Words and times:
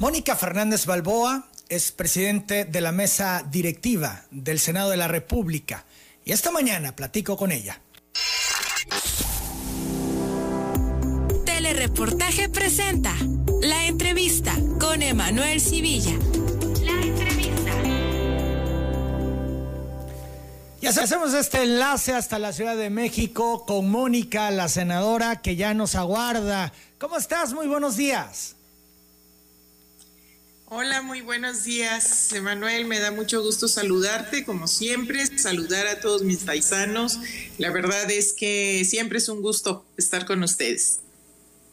Mónica 0.00 0.34
Fernández 0.34 0.86
Balboa 0.86 1.44
es 1.68 1.92
presidente 1.92 2.64
de 2.64 2.80
la 2.80 2.90
mesa 2.90 3.44
directiva 3.50 4.24
del 4.30 4.58
Senado 4.58 4.88
de 4.88 4.96
la 4.96 5.08
República 5.08 5.84
y 6.24 6.32
esta 6.32 6.50
mañana 6.50 6.96
platico 6.96 7.36
con 7.36 7.52
ella. 7.52 7.82
Telereportaje 11.44 12.48
presenta 12.48 13.14
la 13.60 13.88
entrevista 13.88 14.56
con 14.80 15.02
Emanuel 15.02 15.60
Civilla. 15.60 16.14
La 16.82 16.92
entrevista. 16.92 17.72
Y 20.80 20.86
hacemos 20.86 21.34
este 21.34 21.62
enlace 21.62 22.14
hasta 22.14 22.38
la 22.38 22.54
Ciudad 22.54 22.78
de 22.78 22.88
México 22.88 23.66
con 23.66 23.90
Mónica, 23.90 24.50
la 24.50 24.70
senadora 24.70 25.42
que 25.42 25.56
ya 25.56 25.74
nos 25.74 25.94
aguarda. 25.94 26.72
¿Cómo 26.98 27.18
estás? 27.18 27.52
Muy 27.52 27.66
buenos 27.66 27.98
días. 27.98 28.56
Hola, 30.72 31.02
muy 31.02 31.20
buenos 31.20 31.64
días, 31.64 32.32
Emanuel. 32.32 32.84
Me 32.84 33.00
da 33.00 33.10
mucho 33.10 33.42
gusto 33.42 33.66
saludarte, 33.66 34.44
como 34.44 34.68
siempre, 34.68 35.26
saludar 35.36 35.88
a 35.88 35.98
todos 35.98 36.22
mis 36.22 36.44
paisanos. 36.44 37.18
La 37.58 37.72
verdad 37.72 38.08
es 38.08 38.32
que 38.32 38.84
siempre 38.84 39.18
es 39.18 39.28
un 39.28 39.42
gusto 39.42 39.84
estar 39.96 40.26
con 40.26 40.44
ustedes. 40.44 41.00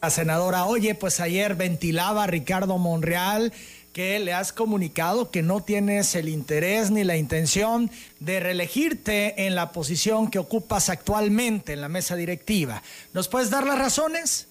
La 0.02 0.10
senadora, 0.10 0.66
oye, 0.66 0.96
pues 0.96 1.20
ayer 1.20 1.54
ventilaba 1.54 2.26
Ricardo 2.26 2.80
Monreal 2.80 3.54
que 3.94 4.18
le 4.18 4.34
has 4.34 4.52
comunicado 4.52 5.30
que 5.30 5.44
no 5.44 5.62
tienes 5.62 6.16
el 6.16 6.28
interés 6.28 6.90
ni 6.90 7.04
la 7.04 7.18
intención 7.18 7.92
de 8.20 8.40
reelegirte 8.40 9.45
en 9.45 9.54
la 9.54 9.73
posición 9.73 10.32
que 10.32 10.40
ocupas 10.40 10.90
actualmente 10.90 11.73
en 11.73 11.82
la 11.82 11.88
mesa 11.88 12.16
directiva. 12.16 12.82
¿Nos 13.14 13.28
puedes 13.28 13.52
dar 13.52 13.64
las 13.64 13.78
razones? 13.78 14.47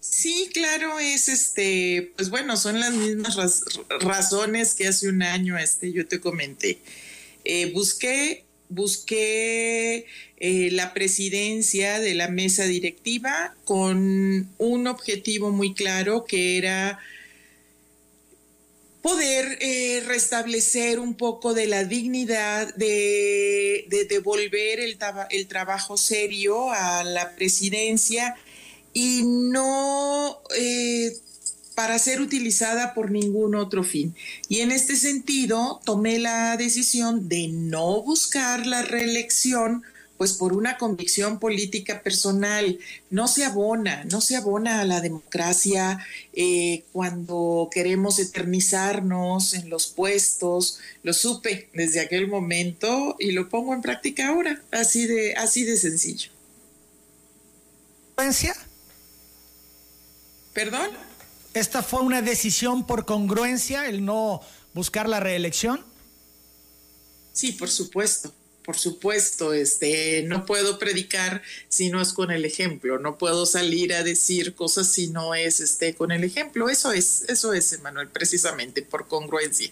Sí, 0.00 0.50
claro, 0.52 0.98
es 1.00 1.28
este, 1.28 2.12
pues 2.16 2.30
bueno, 2.30 2.56
son 2.56 2.78
las 2.78 2.92
mismas 2.92 3.36
razones 4.00 4.74
que 4.74 4.86
hace 4.86 5.08
un 5.08 5.22
año 5.22 5.58
este, 5.58 5.92
yo 5.92 6.06
te 6.06 6.20
comenté. 6.20 6.78
Eh, 7.44 7.72
busqué, 7.72 8.44
busqué 8.68 10.06
eh, 10.38 10.70
la 10.70 10.94
presidencia 10.94 11.98
de 11.98 12.14
la 12.14 12.28
mesa 12.28 12.64
directiva 12.64 13.56
con 13.64 14.48
un 14.58 14.86
objetivo 14.86 15.50
muy 15.50 15.74
claro 15.74 16.24
que 16.24 16.58
era 16.58 17.00
poder 19.02 19.58
eh, 19.60 20.02
restablecer 20.06 21.00
un 21.00 21.14
poco 21.14 21.54
de 21.54 21.66
la 21.66 21.84
dignidad 21.84 22.72
de, 22.74 23.86
devolver 24.08 24.80
el, 24.80 24.96
el 25.30 25.46
trabajo 25.48 25.96
serio 25.96 26.70
a 26.70 27.02
la 27.04 27.34
presidencia 27.34 28.36
y 28.98 29.22
no 29.22 30.42
eh, 30.56 31.16
para 31.76 32.00
ser 32.00 32.20
utilizada 32.20 32.94
por 32.94 33.12
ningún 33.12 33.54
otro 33.54 33.84
fin. 33.84 34.16
Y 34.48 34.58
en 34.58 34.72
este 34.72 34.96
sentido, 34.96 35.80
tomé 35.84 36.18
la 36.18 36.56
decisión 36.56 37.28
de 37.28 37.46
no 37.46 38.02
buscar 38.02 38.66
la 38.66 38.82
reelección 38.82 39.84
pues 40.16 40.32
por 40.32 40.52
una 40.52 40.78
convicción 40.78 41.38
política 41.38 42.02
personal. 42.02 42.80
No 43.08 43.28
se 43.28 43.44
abona, 43.44 44.02
no 44.10 44.20
se 44.20 44.34
abona 44.34 44.80
a 44.80 44.84
la 44.84 45.00
democracia 45.00 46.04
eh, 46.32 46.82
cuando 46.92 47.68
queremos 47.70 48.18
eternizarnos 48.18 49.54
en 49.54 49.70
los 49.70 49.86
puestos. 49.86 50.80
Lo 51.04 51.12
supe 51.12 51.68
desde 51.72 52.00
aquel 52.00 52.26
momento 52.26 53.14
y 53.20 53.30
lo 53.30 53.48
pongo 53.48 53.74
en 53.74 53.82
práctica 53.82 54.26
ahora, 54.26 54.60
así 54.72 55.06
de, 55.06 55.34
así 55.36 55.62
de 55.62 55.76
sencillo. 55.76 56.32
¿Perdón? 60.58 60.90
¿Esta 61.54 61.84
fue 61.84 62.00
una 62.00 62.20
decisión 62.20 62.84
por 62.84 63.04
congruencia, 63.04 63.86
el 63.86 64.04
no 64.04 64.40
buscar 64.74 65.08
la 65.08 65.20
reelección? 65.20 65.84
Sí, 67.32 67.52
por 67.52 67.70
supuesto, 67.70 68.32
por 68.64 68.76
supuesto. 68.76 69.52
Este, 69.52 70.24
no 70.24 70.46
puedo 70.46 70.80
predicar 70.80 71.42
si 71.68 71.90
no 71.90 72.00
es 72.00 72.12
con 72.12 72.32
el 72.32 72.44
ejemplo, 72.44 72.98
no 72.98 73.18
puedo 73.18 73.46
salir 73.46 73.94
a 73.94 74.02
decir 74.02 74.56
cosas 74.56 74.88
si 74.88 75.06
no 75.10 75.36
es 75.36 75.60
este, 75.60 75.94
con 75.94 76.10
el 76.10 76.24
ejemplo. 76.24 76.68
Eso 76.68 76.90
es, 76.90 77.26
eso 77.28 77.52
es, 77.52 77.74
Emanuel, 77.74 78.08
precisamente 78.08 78.82
por 78.82 79.06
congruencia. 79.06 79.70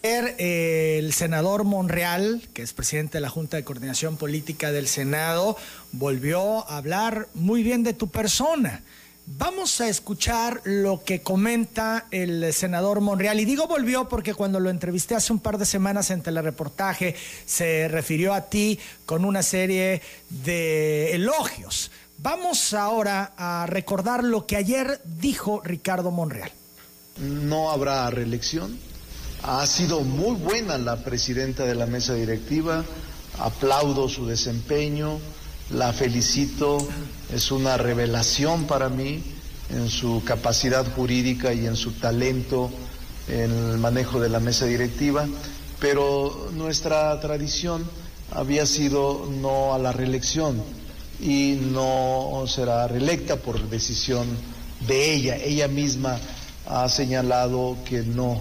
El 0.00 1.12
senador 1.12 1.64
Monreal, 1.64 2.48
que 2.54 2.62
es 2.62 2.72
presidente 2.72 3.18
de 3.18 3.20
la 3.20 3.28
Junta 3.28 3.58
de 3.58 3.64
Coordinación 3.64 4.16
Política 4.16 4.72
del 4.72 4.88
Senado, 4.88 5.58
volvió 5.92 6.66
a 6.66 6.78
hablar 6.78 7.28
muy 7.34 7.62
bien 7.62 7.82
de 7.82 7.92
tu 7.92 8.08
persona 8.08 8.82
Vamos 9.28 9.80
a 9.80 9.88
escuchar 9.88 10.60
lo 10.62 11.02
que 11.02 11.20
comenta 11.20 12.06
el 12.12 12.52
senador 12.52 13.00
Monreal. 13.00 13.40
Y 13.40 13.44
digo 13.44 13.66
volvió 13.66 14.08
porque 14.08 14.34
cuando 14.34 14.60
lo 14.60 14.70
entrevisté 14.70 15.16
hace 15.16 15.32
un 15.32 15.40
par 15.40 15.58
de 15.58 15.66
semanas 15.66 16.12
en 16.12 16.22
telereportaje 16.22 17.16
se 17.44 17.88
refirió 17.88 18.34
a 18.34 18.42
ti 18.42 18.78
con 19.04 19.24
una 19.24 19.42
serie 19.42 20.00
de 20.30 21.12
elogios. 21.12 21.90
Vamos 22.18 22.72
ahora 22.72 23.32
a 23.36 23.66
recordar 23.66 24.22
lo 24.22 24.46
que 24.46 24.56
ayer 24.56 25.00
dijo 25.04 25.60
Ricardo 25.64 26.12
Monreal. 26.12 26.52
No 27.18 27.72
habrá 27.72 28.08
reelección. 28.10 28.78
Ha 29.42 29.66
sido 29.66 30.02
muy 30.02 30.36
buena 30.36 30.78
la 30.78 31.02
presidenta 31.02 31.64
de 31.64 31.74
la 31.74 31.86
mesa 31.86 32.14
directiva. 32.14 32.84
Aplaudo 33.40 34.08
su 34.08 34.24
desempeño 34.24 35.18
la 35.70 35.92
felicito, 35.92 36.78
es 37.32 37.50
una 37.50 37.76
revelación 37.76 38.66
para 38.66 38.88
mí 38.88 39.22
en 39.70 39.88
su 39.88 40.22
capacidad 40.24 40.86
jurídica 40.94 41.52
y 41.52 41.66
en 41.66 41.76
su 41.76 41.92
talento 41.92 42.70
en 43.28 43.50
el 43.50 43.78
manejo 43.78 44.20
de 44.20 44.28
la 44.28 44.38
mesa 44.38 44.66
directiva, 44.66 45.26
pero 45.80 46.50
nuestra 46.52 47.18
tradición 47.20 47.84
había 48.32 48.66
sido 48.66 49.28
no 49.40 49.74
a 49.74 49.78
la 49.78 49.92
reelección 49.92 50.62
y 51.20 51.58
no 51.72 52.44
será 52.46 52.86
reelecta 52.86 53.36
por 53.36 53.68
decisión 53.68 54.26
de 54.86 55.14
ella. 55.14 55.36
Ella 55.36 55.66
misma 55.66 56.18
ha 56.68 56.88
señalado 56.88 57.76
que 57.84 58.02
no 58.02 58.40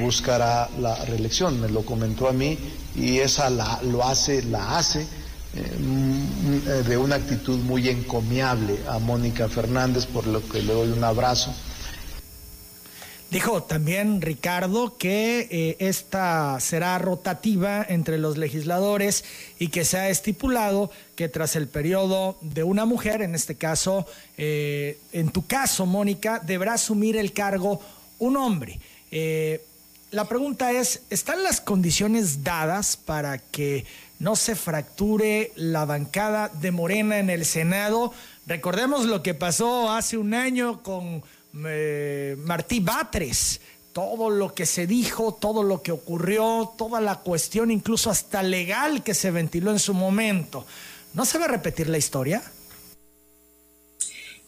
buscará 0.00 0.68
la 0.78 1.02
reelección, 1.06 1.60
me 1.60 1.68
lo 1.68 1.82
comentó 1.86 2.28
a 2.28 2.32
mí 2.32 2.58
y 2.94 3.18
esa 3.18 3.48
la, 3.48 3.80
lo 3.82 4.04
hace, 4.04 4.42
la 4.42 4.76
hace 4.76 5.06
eh, 5.54 6.82
de 6.86 6.96
una 6.98 7.16
actitud 7.16 7.58
muy 7.60 7.88
encomiable 7.88 8.78
a 8.86 8.98
Mónica 8.98 9.48
Fernández, 9.48 10.04
por 10.04 10.26
lo 10.26 10.46
que 10.46 10.62
le 10.62 10.74
doy 10.74 10.90
un 10.90 11.02
abrazo. 11.02 11.54
Dijo 13.30 13.62
también 13.62 14.20
Ricardo 14.20 14.98
que 14.98 15.48
eh, 15.50 15.76
esta 15.80 16.60
será 16.60 16.98
rotativa 16.98 17.84
entre 17.88 18.18
los 18.18 18.36
legisladores 18.36 19.24
y 19.58 19.68
que 19.68 19.84
se 19.84 19.98
ha 19.98 20.10
estipulado 20.10 20.90
que 21.16 21.28
tras 21.28 21.56
el 21.56 21.66
periodo 21.66 22.36
de 22.42 22.62
una 22.62 22.84
mujer, 22.84 23.22
en 23.22 23.34
este 23.34 23.54
caso, 23.54 24.06
eh, 24.36 24.98
en 25.12 25.30
tu 25.30 25.46
caso, 25.46 25.86
Mónica, 25.86 26.40
deberá 26.44 26.74
asumir 26.74 27.16
el 27.16 27.32
cargo 27.32 27.80
un 28.18 28.36
hombre. 28.36 28.80
la 30.10 30.24
pregunta 30.24 30.72
es, 30.72 31.02
¿están 31.08 31.42
las 31.42 31.60
condiciones 31.60 32.44
dadas 32.44 32.96
para 32.96 33.38
que 33.38 33.84
no 34.18 34.36
se 34.36 34.56
fracture 34.56 35.52
la 35.56 35.84
bancada 35.84 36.48
de 36.48 36.70
Morena 36.70 37.18
en 37.18 37.30
el 37.30 37.44
Senado. 37.44 38.12
Recordemos 38.46 39.06
lo 39.06 39.22
que 39.22 39.34
pasó 39.34 39.90
hace 39.90 40.16
un 40.16 40.34
año 40.34 40.82
con 40.82 41.22
eh, 41.66 42.36
Martí 42.38 42.80
Batres, 42.80 43.60
todo 43.92 44.30
lo 44.30 44.54
que 44.54 44.66
se 44.66 44.86
dijo, 44.86 45.34
todo 45.34 45.62
lo 45.62 45.82
que 45.82 45.92
ocurrió, 45.92 46.72
toda 46.76 47.00
la 47.00 47.16
cuestión, 47.16 47.70
incluso 47.70 48.10
hasta 48.10 48.42
legal 48.42 49.02
que 49.02 49.14
se 49.14 49.30
ventiló 49.30 49.70
en 49.70 49.78
su 49.78 49.94
momento. 49.94 50.66
¿No 51.14 51.24
se 51.24 51.38
va 51.38 51.46
a 51.46 51.48
repetir 51.48 51.88
la 51.88 51.98
historia? 51.98 52.42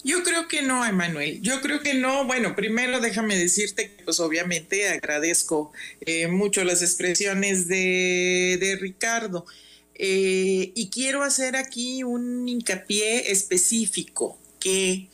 Yo 0.02 0.22
creo 0.22 0.48
que 0.48 0.62
no, 0.62 0.84
Emanuel. 0.86 1.40
Yo 1.42 1.60
creo 1.60 1.80
que 1.80 1.94
no. 1.94 2.24
Bueno, 2.24 2.56
primero 2.56 3.00
déjame 3.00 3.36
decirte 3.36 3.90
que 3.90 4.04
pues 4.04 4.20
obviamente 4.20 4.88
agradezco 4.88 5.72
eh, 6.00 6.26
mucho 6.26 6.64
las 6.64 6.82
expresiones 6.82 7.68
de, 7.68 8.56
de 8.60 8.76
Ricardo. 8.76 9.46
Eh, 9.94 10.72
y 10.74 10.88
quiero 10.88 11.22
hacer 11.22 11.56
aquí 11.56 12.02
un 12.02 12.48
hincapié 12.48 13.30
específico 13.30 14.38
que 14.58 15.08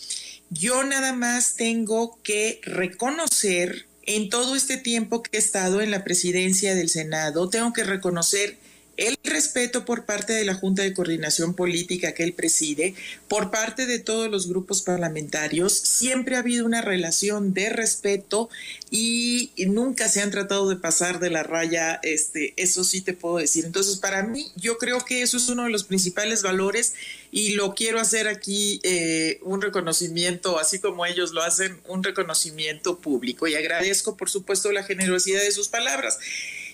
yo 0.51 0.85
nada 0.85 1.13
más 1.13 1.57
tengo 1.57 2.21
que 2.23 2.61
reconocer 2.63 3.87
en 4.03 4.31
todo 4.31 4.55
este 4.55 4.77
tiempo 4.77 5.23
que 5.23 5.37
he 5.37 5.41
estado 5.41 5.81
en 5.81 5.91
la 5.91 6.05
presidencia 6.05 6.77
del 6.77 6.89
Senado, 6.89 7.51
tengo 7.51 7.73
que 7.73 7.83
reconocer 7.83 8.57
el 8.97 9.19
respeto 9.25 9.85
por 9.85 10.05
parte 10.05 10.33
de 10.33 10.45
la 10.45 10.55
Junta 10.55 10.83
de 10.83 10.95
Coordinación 10.95 11.55
Política 11.55 12.13
que 12.13 12.25
él 12.25 12.33
preside, 12.33 12.95
por 13.29 13.51
parte 13.51 13.87
de 13.87 13.99
todos 13.99 14.31
los 14.31 14.49
grupos 14.49 14.83
parlamentarios. 14.83 15.73
Siempre 15.73 16.37
ha 16.37 16.41
habido 16.41 16.65
una 16.65 16.83
relación 16.83 17.53
de 17.53 17.71
respeto 17.71 18.49
y, 18.91 19.53
nunca 19.67 20.09
se 20.09 20.23
han 20.23 20.31
tratado 20.31 20.69
de 20.69 20.77
pasar 20.77 21.19
de 21.19 21.29
la 21.29 21.43
raya, 21.43 21.99
este, 22.03 22.55
eso 22.57 22.85
sí 22.85 23.01
te 23.01 23.13
puedo 23.13 23.39
decir. 23.39 23.65
Entonces, 23.65 23.97
para 23.97 24.23
mí, 24.23 24.51
yo 24.57 24.79
creo 24.79 25.05
que 25.05 25.23
eso 25.23 25.37
es 25.37 25.49
uno 25.49 25.65
de 25.65 25.71
los 25.71 25.85
principales 25.85 26.43
valores 26.43 26.95
y 27.33 27.51
lo 27.51 27.75
quiero 27.75 28.01
hacer 28.01 28.29
aquí 28.29 28.81
eh, 28.85 29.41
un 29.43 29.61
reconocimiento, 29.61 30.59
así 30.59 30.79
como 30.79 31.05
ellos 31.05 31.33
lo 31.33 31.43
hacen, 31.43 31.79
un 31.89 32.03
reconocimiento 32.03 32.99
público. 32.99 33.47
Y 33.47 33.55
agradezco, 33.55 34.17
por 34.17 34.31
supuesto, 34.31 34.73
la 34.73 34.85
generosidad 34.85 35.43
de 35.43 35.53
sus 35.53 35.69
palabras. 35.69 36.19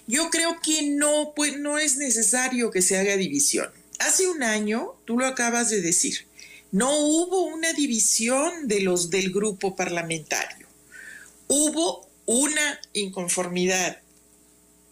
Yo 0.07 0.31
creo 0.31 0.61
que 0.61 0.83
no, 0.83 1.33
pues, 1.35 1.59
no 1.59 1.79
es 1.79 1.97
necesario 1.97 2.71
que 2.71 2.83
se 2.83 2.99
haga 2.99 3.17
división. 3.17 3.71
Hace 3.99 4.29
un 4.29 4.43
año, 4.43 4.95
tú 5.05 5.19
lo 5.19 5.27
acabas 5.27 5.71
de 5.71 5.81
decir, 5.81 6.27
no 6.73 6.97
hubo 6.97 7.45
una 7.45 7.73
división 7.73 8.67
de 8.67 8.81
los 8.81 9.11
del 9.11 9.31
grupo 9.31 9.77
parlamentario. 9.77 10.67
Hubo 11.47 12.09
una 12.27 12.81
inconformidad. 12.95 13.99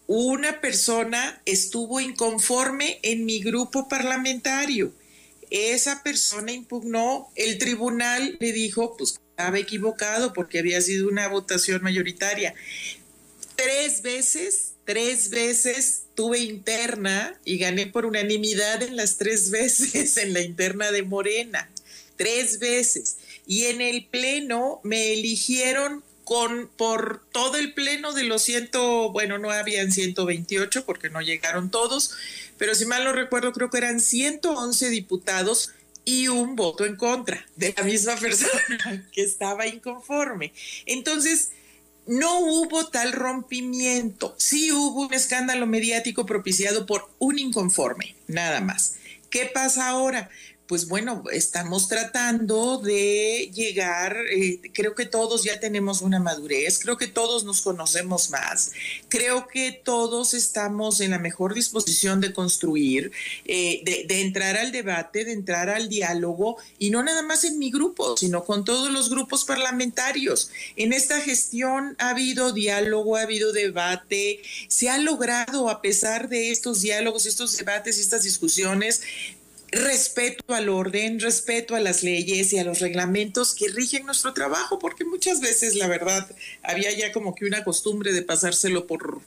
Una 0.07 0.61
persona 0.61 1.41
estuvo 1.45 1.99
inconforme 1.99 2.99
en 3.01 3.25
mi 3.25 3.39
grupo 3.39 3.89
parlamentario. 3.89 4.93
Esa 5.49 6.03
persona 6.03 6.51
impugnó, 6.51 7.29
el 7.35 7.57
tribunal 7.57 8.37
le 8.39 8.53
dijo, 8.53 8.95
pues 8.95 9.19
estaba 9.31 9.57
equivocado 9.57 10.33
porque 10.33 10.59
había 10.59 10.79
sido 10.81 11.09
una 11.09 11.27
votación 11.27 11.81
mayoritaria. 11.81 12.53
Tres 13.55 14.01
veces 14.01 14.70
tres 14.85 15.29
veces 15.29 16.03
tuve 16.15 16.39
interna 16.39 17.39
y 17.45 17.57
gané 17.57 17.87
por 17.87 18.05
unanimidad 18.05 18.83
en 18.83 18.95
las 18.95 19.17
tres 19.17 19.49
veces 19.51 20.17
en 20.17 20.33
la 20.33 20.41
interna 20.41 20.91
de 20.91 21.03
Morena, 21.03 21.69
tres 22.17 22.59
veces. 22.59 23.17
Y 23.47 23.65
en 23.65 23.81
el 23.81 24.05
pleno 24.05 24.79
me 24.83 25.13
eligieron 25.13 26.03
con 26.23 26.69
por 26.77 27.23
todo 27.31 27.57
el 27.57 27.73
pleno 27.73 28.13
de 28.13 28.23
los 28.23 28.43
ciento, 28.43 29.11
bueno, 29.11 29.37
no 29.37 29.51
habían 29.51 29.91
128 29.91 30.85
porque 30.85 31.09
no 31.09 31.21
llegaron 31.21 31.69
todos, 31.69 32.11
pero 32.57 32.75
si 32.75 32.85
mal 32.85 33.03
no 33.03 33.11
recuerdo 33.11 33.51
creo 33.51 33.69
que 33.69 33.79
eran 33.79 33.99
111 33.99 34.89
diputados 34.89 35.71
y 36.05 36.27
un 36.27 36.55
voto 36.55 36.85
en 36.85 36.95
contra 36.95 37.45
de 37.55 37.73
la 37.75 37.83
misma 37.83 38.15
persona 38.19 39.07
que 39.11 39.23
estaba 39.23 39.67
inconforme. 39.67 40.53
Entonces, 40.85 41.49
no 42.07 42.39
hubo 42.39 42.87
tal 42.87 43.13
rompimiento. 43.13 44.35
Sí 44.37 44.71
hubo 44.71 45.07
un 45.07 45.13
escándalo 45.13 45.67
mediático 45.67 46.25
propiciado 46.25 46.85
por 46.85 47.09
un 47.19 47.39
inconforme, 47.39 48.15
nada 48.27 48.61
más. 48.61 48.95
¿Qué 49.29 49.49
pasa 49.53 49.87
ahora? 49.87 50.29
Pues 50.71 50.87
bueno, 50.87 51.25
estamos 51.33 51.89
tratando 51.89 52.77
de 52.77 53.51
llegar, 53.53 54.15
eh, 54.31 54.61
creo 54.73 54.95
que 54.95 55.05
todos 55.05 55.43
ya 55.43 55.59
tenemos 55.59 56.01
una 56.01 56.21
madurez, 56.21 56.79
creo 56.79 56.95
que 56.95 57.07
todos 57.07 57.43
nos 57.43 57.61
conocemos 57.61 58.29
más, 58.29 58.71
creo 59.09 59.49
que 59.49 59.73
todos 59.73 60.33
estamos 60.33 61.01
en 61.01 61.11
la 61.11 61.19
mejor 61.19 61.55
disposición 61.55 62.21
de 62.21 62.31
construir, 62.31 63.11
eh, 63.43 63.81
de, 63.83 64.21
entrar 64.21 64.55
al 64.55 64.71
debate, 64.71 65.25
de 65.25 65.33
entrar 65.33 65.69
al 65.69 65.89
diálogo, 65.89 66.55
y 66.79 66.89
no 66.89 67.03
nada 67.03 67.21
más 67.21 67.43
en 67.43 67.59
mi 67.59 67.69
grupo, 67.69 68.15
sino 68.15 68.45
con 68.45 68.63
todos 68.63 68.89
los 68.93 69.09
grupos 69.09 69.43
parlamentarios. 69.43 70.51
En 70.77 70.93
esta 70.93 71.19
gestión 71.19 71.97
ha 71.99 72.11
habido 72.11 72.53
diálogo, 72.53 73.17
ha 73.17 73.23
habido 73.23 73.51
debate, 73.51 74.41
se 74.69 74.89
ha 74.89 74.99
logrado 74.99 75.69
a 75.69 75.81
pesar 75.81 76.29
de 76.29 76.49
estos 76.49 76.79
diálogos, 76.79 77.25
estos 77.25 77.57
debates, 77.57 77.97
estas 77.97 78.23
discusiones, 78.23 79.01
respeto 79.71 80.53
al 80.53 80.69
orden, 80.69 81.19
respeto 81.19 81.75
a 81.75 81.79
las 81.79 82.03
leyes 82.03 82.51
y 82.53 82.59
a 82.59 82.63
los 82.63 82.79
reglamentos 82.79 83.55
que 83.55 83.69
rigen 83.69 84.05
nuestro 84.05 84.33
trabajo, 84.33 84.79
porque 84.79 85.05
muchas 85.05 85.39
veces, 85.39 85.75
la 85.75 85.87
verdad, 85.87 86.29
había 86.61 86.91
ya 86.91 87.11
como 87.11 87.33
que 87.35 87.45
una 87.45 87.63
costumbre 87.63 88.11
de 88.11 88.21
pasárselo 88.21 88.85
por 88.85 89.21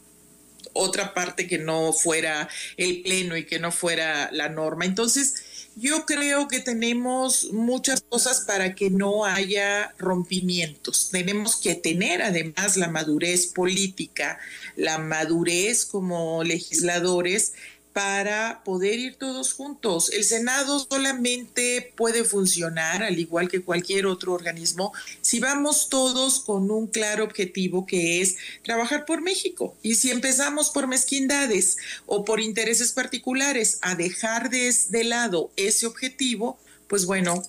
otra 0.74 1.14
parte 1.14 1.46
que 1.46 1.58
no 1.58 1.92
fuera 1.92 2.48
el 2.76 3.02
pleno 3.02 3.36
y 3.36 3.46
que 3.46 3.58
no 3.58 3.72
fuera 3.72 4.30
la 4.32 4.48
norma. 4.48 4.84
Entonces, 4.84 5.34
yo 5.76 6.06
creo 6.06 6.46
que 6.46 6.60
tenemos 6.60 7.52
muchas 7.52 8.02
cosas 8.02 8.40
para 8.40 8.74
que 8.74 8.90
no 8.90 9.24
haya 9.24 9.92
rompimientos. 9.98 11.08
Tenemos 11.10 11.56
que 11.56 11.74
tener 11.74 12.22
además 12.22 12.76
la 12.76 12.88
madurez 12.88 13.46
política, 13.46 14.38
la 14.76 14.98
madurez 14.98 15.84
como 15.84 16.44
legisladores 16.44 17.54
para 17.94 18.64
poder 18.64 18.98
ir 18.98 19.14
todos 19.14 19.54
juntos. 19.54 20.10
El 20.12 20.24
Senado 20.24 20.84
solamente 20.90 21.92
puede 21.96 22.24
funcionar, 22.24 23.04
al 23.04 23.20
igual 23.20 23.48
que 23.48 23.62
cualquier 23.62 24.06
otro 24.06 24.32
organismo, 24.32 24.92
si 25.22 25.38
vamos 25.38 25.88
todos 25.88 26.40
con 26.40 26.72
un 26.72 26.88
claro 26.88 27.22
objetivo 27.22 27.86
que 27.86 28.20
es 28.20 28.36
trabajar 28.64 29.06
por 29.06 29.22
México. 29.22 29.76
Y 29.80 29.94
si 29.94 30.10
empezamos 30.10 30.70
por 30.70 30.88
mezquindades 30.88 31.76
o 32.06 32.24
por 32.24 32.40
intereses 32.40 32.90
particulares 32.92 33.78
a 33.80 33.94
dejar 33.94 34.50
de, 34.50 35.04
lado 35.04 35.52
ese 35.54 35.86
objetivo, 35.86 36.58
pues 36.88 37.06
bueno, 37.06 37.44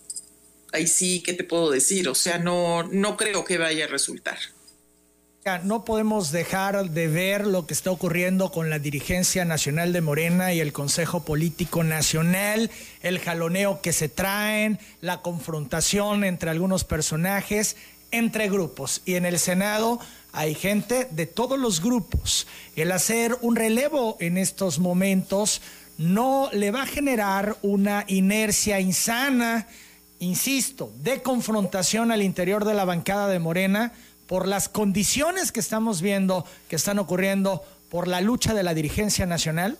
ahí 0.73 0.85
sí, 0.85 1.23
¿qué 1.25 1.33
te 1.33 1.43
puedo 1.43 1.71
decir? 1.71 2.07
O 2.07 2.13
sea, 2.13 2.37
no, 2.37 2.83
no 2.83 3.17
creo 3.17 3.45
que 3.45 3.57
vaya 3.57 3.85
a 3.85 3.87
resultar. 3.87 4.37
No 5.63 5.85
podemos 5.85 6.31
dejar 6.31 6.89
de 6.89 7.07
ver 7.07 7.45
lo 7.45 7.67
que 7.67 7.75
está 7.75 7.91
ocurriendo 7.91 8.51
con 8.51 8.71
la 8.71 8.79
dirigencia 8.79 9.45
nacional 9.45 9.93
de 9.93 10.01
Morena 10.01 10.53
y 10.53 10.59
el 10.59 10.73
Consejo 10.73 11.23
Político 11.23 11.83
Nacional, 11.83 12.71
el 13.03 13.19
jaloneo 13.19 13.79
que 13.79 13.93
se 13.93 14.09
traen, 14.09 14.79
la 15.01 15.21
confrontación 15.21 16.23
entre 16.23 16.49
algunos 16.49 16.83
personajes, 16.83 17.77
entre 18.09 18.49
grupos. 18.49 19.03
Y 19.05 19.13
en 19.13 19.25
el 19.27 19.37
Senado 19.37 19.99
hay 20.31 20.55
gente 20.55 21.07
de 21.11 21.27
todos 21.27 21.59
los 21.59 21.79
grupos. 21.79 22.47
El 22.75 22.91
hacer 22.91 23.37
un 23.41 23.55
relevo 23.55 24.17
en 24.19 24.39
estos 24.39 24.79
momentos 24.79 25.61
no 25.99 26.49
le 26.53 26.71
va 26.71 26.81
a 26.81 26.87
generar 26.87 27.55
una 27.61 28.03
inercia 28.07 28.79
insana, 28.79 29.67
insisto, 30.17 30.91
de 31.03 31.21
confrontación 31.21 32.11
al 32.11 32.23
interior 32.23 32.65
de 32.65 32.73
la 32.73 32.85
bancada 32.85 33.27
de 33.27 33.37
Morena 33.37 33.93
por 34.27 34.47
las 34.47 34.69
condiciones 34.69 35.51
que 35.51 35.59
estamos 35.59 36.01
viendo 36.01 36.45
que 36.69 36.75
están 36.75 36.99
ocurriendo 36.99 37.63
por 37.89 38.07
la 38.07 38.21
lucha 38.21 38.53
de 38.53 38.63
la 38.63 38.73
dirigencia 38.73 39.25
nacional? 39.25 39.77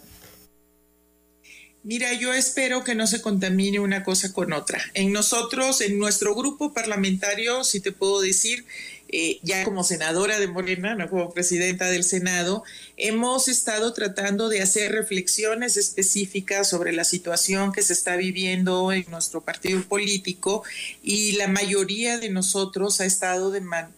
Mira, 1.84 2.14
yo 2.14 2.34
espero 2.34 2.84
que 2.84 2.96
no 2.96 3.06
se 3.06 3.22
contamine 3.22 3.80
una 3.80 4.04
cosa 4.04 4.34
con 4.34 4.54
otra. 4.54 4.82
En 4.96 5.12
nosotros, 5.12 5.82
en 5.82 6.00
nuestro 6.00 6.34
grupo 6.34 6.74
parlamentario, 6.74 7.64
si 7.64 7.80
te 7.80 7.92
puedo 7.92 8.22
decir, 8.22 8.66
eh, 9.10 9.40
ya 9.44 9.64
como 9.64 9.84
senadora 9.84 10.40
de 10.40 10.48
Morena, 10.48 10.96
no 10.96 11.10
como 11.10 11.32
presidenta 11.32 11.90
del 11.90 12.04
Senado, 12.04 12.64
hemos 12.98 13.48
estado 13.48 13.94
tratando 13.94 14.50
de 14.50 14.62
hacer 14.62 14.92
reflexiones 14.92 15.78
específicas 15.78 16.70
sobre 16.70 16.92
la 16.92 17.04
situación 17.04 17.72
que 17.72 17.84
se 17.84 17.94
está 17.94 18.16
viviendo 18.16 18.92
en 18.92 19.06
nuestro 19.10 19.42
partido 19.42 19.82
político 19.84 20.64
y 21.04 21.34
la 21.34 21.48
mayoría 21.48 22.18
de 22.18 22.30
nosotros 22.30 23.00
ha 23.00 23.06
estado, 23.06 23.54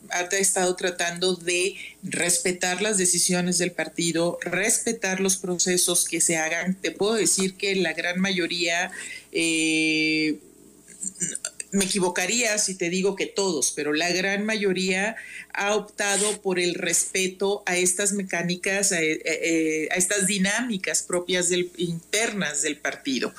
ha 0.09 0.21
estado 0.35 0.75
tratando 0.75 1.35
de 1.35 1.75
respetar 2.03 2.81
las 2.81 2.97
decisiones 2.97 3.57
del 3.59 3.71
partido, 3.71 4.39
respetar 4.41 5.21
los 5.21 5.37
procesos 5.37 6.05
que 6.05 6.19
se 6.19 6.37
hagan. 6.37 6.75
Te 6.75 6.91
puedo 6.91 7.13
decir 7.13 7.55
que 7.55 7.75
la 7.75 7.93
gran 7.93 8.19
mayoría... 8.19 8.91
Eh, 9.31 10.39
me 11.71 11.85
equivocaría 11.85 12.57
si 12.57 12.75
te 12.75 12.89
digo 12.89 13.15
que 13.15 13.25
todos, 13.25 13.71
pero 13.75 13.93
la 13.93 14.09
gran 14.11 14.45
mayoría 14.45 15.15
ha 15.53 15.75
optado 15.75 16.41
por 16.41 16.59
el 16.59 16.75
respeto 16.75 17.63
a 17.65 17.77
estas 17.77 18.13
mecánicas, 18.13 18.91
a, 18.91 19.01
eh, 19.01 19.19
eh, 19.25 19.89
estas 19.95 20.27
dinámicas 20.27 21.03
propias 21.03 21.49
internas 21.77 22.61
del 22.61 22.77
partido. 22.77 23.33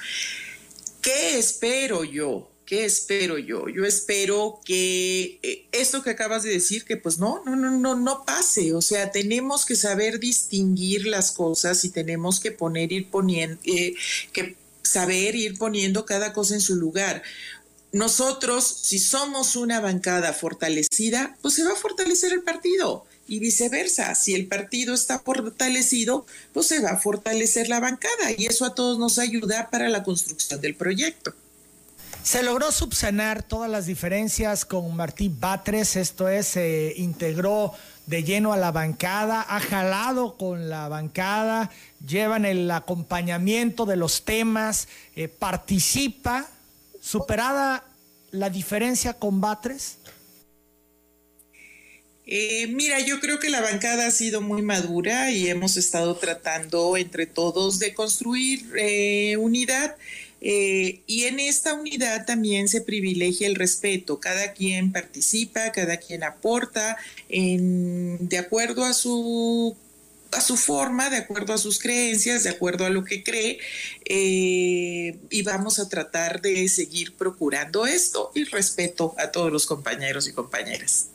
¿Qué 1.01 1.39
espero 1.39 2.05
yo? 2.05 2.51
¿Qué 2.67 2.85
espero 2.85 3.39
yo? 3.39 3.71
Yo 3.71 3.87
espero 3.87 4.61
que 4.63 5.39
eh, 5.43 5.67
esto 5.73 6.03
que 6.03 6.11
acabas 6.11 6.43
de 6.43 6.51
decir, 6.51 6.85
que 6.85 6.99
pues 6.99 7.19
no, 7.19 7.43
no, 7.47 7.57
no, 7.57 7.71
no, 7.71 7.95
no 7.95 8.25
pase. 8.27 8.75
O 8.75 8.83
sea, 8.83 9.11
tenemos 9.11 9.65
que 9.65 9.75
saber 9.75 10.21
distinguir 10.21 11.07
las 11.07 11.33
cosas 11.33 11.83
y 11.85 11.91
tenemos 11.91 12.41
que 12.41 12.53
poner, 12.53 12.93
ir 12.93 13.09
poniendo, 13.09 13.59
que 13.63 14.57
saber 14.83 15.35
ir 15.35 15.57
poniendo 15.57 16.05
cada 16.05 16.33
cosa 16.33 16.55
en 16.55 16.61
su 16.61 16.77
lugar 16.77 17.23
nosotros, 17.93 18.65
si 18.65 18.99
somos 18.99 19.57
una 19.57 19.81
bancada 19.81 20.33
fortalecida, 20.33 21.37
pues 21.41 21.55
se 21.55 21.65
va 21.65 21.73
a 21.73 21.77
fortalecer 21.77 22.33
el 22.33 22.43
partido 22.43 23.07
y 23.27 23.39
viceversa. 23.39 24.15
Si 24.15 24.35
el 24.35 24.47
partido 24.47 24.95
está 24.95 25.21
fortalecido, 25.21 26.27
pues 26.53 26.67
se 26.67 26.81
va 26.81 26.91
a 26.91 26.97
fortalecer 26.99 27.69
la 27.69 27.81
bancada 27.81 28.33
y 28.37 28.47
eso 28.47 28.65
a 28.65 28.75
todos 28.75 28.99
nos 28.99 29.19
ayuda 29.19 29.71
para 29.71 29.89
la 29.89 30.03
construcción 30.03 30.61
del 30.61 30.75
proyecto. 30.75 31.33
Se 32.23 32.43
logró 32.43 32.73
subsanar 32.73 33.43
todas 33.43 33.71
las 33.71 33.87
diferencias 33.87 34.67
con 34.67 34.95
Martí 34.95 35.31
Batres, 35.31 35.97
esto 35.97 36.29
es, 36.29 36.49
se 36.49 36.93
integró 36.97 37.73
de 38.05 38.23
lleno 38.23 38.53
a 38.53 38.59
la 38.59 38.71
bancada, 38.71 39.41
ha 39.49 39.61
jalado 39.61 40.37
con 40.37 40.69
la 40.69 40.89
bancada, 40.89 41.71
llevan 42.07 42.45
el 42.45 42.71
acompañamiento 42.71 43.87
de 43.87 43.97
los 43.97 44.25
temas, 44.25 44.89
eh, 45.17 45.29
participa, 45.29 46.47
superada 47.09 47.85
la 48.33 48.51
diferencia 48.51 49.15
con 49.15 49.41
Batres. 49.41 49.97
Eh, 52.27 52.67
mira, 52.67 53.01
yo 53.01 53.19
creo 53.21 53.39
que 53.39 53.49
la 53.49 53.63
bancada 53.63 54.07
ha 54.07 54.11
sido 54.11 54.43
muy 54.43 54.61
madura 54.61 55.31
y 55.31 55.49
hemos 55.49 55.79
estado 55.79 56.17
tratando 56.17 56.99
entre 56.99 57.25
todos 57.25 57.79
de 57.79 57.95
construir 57.95 58.67
eh, 58.77 59.39
unidad. 59.39 59.97
Eh, 60.43 61.01
y 61.07 61.25
en 61.25 61.41
esta 61.41 61.73
unidad 61.73 62.27
también 62.27 62.69
se 62.69 62.83
privilegia 62.83 63.47
el 63.47 63.55
respeto. 63.55 64.21
Cada 64.21 64.53
quien 64.53 64.93
participa, 64.93 65.73
cada 65.73 65.97
quien 65.97 66.23
aporta 66.23 66.99
de 67.31 68.39
acuerdo 68.39 68.85
a 68.85 68.93
su 68.93 69.75
a 70.33 70.41
su 70.41 70.57
forma, 70.57 71.11
de 71.11 71.17
acuerdo 71.17 71.55
a 71.55 71.59
sus 71.59 71.79
creencias, 71.79 72.45
de 72.45 72.51
acuerdo 72.51 72.85
a 72.85 72.91
lo 72.91 73.05
que 73.05 73.25
cree, 73.25 73.59
y 74.05 75.43
vamos 75.43 75.79
a 75.79 75.89
tratar 75.89 76.41
de 76.41 76.69
seguir 76.69 77.17
procurando 77.17 77.87
esto 77.87 78.31
y 78.35 78.45
respeto 78.45 79.15
a 79.19 79.31
todos 79.31 79.51
los 79.51 79.67
compañeros 79.67 80.29
y 80.29 80.33
compañeras 80.33 81.09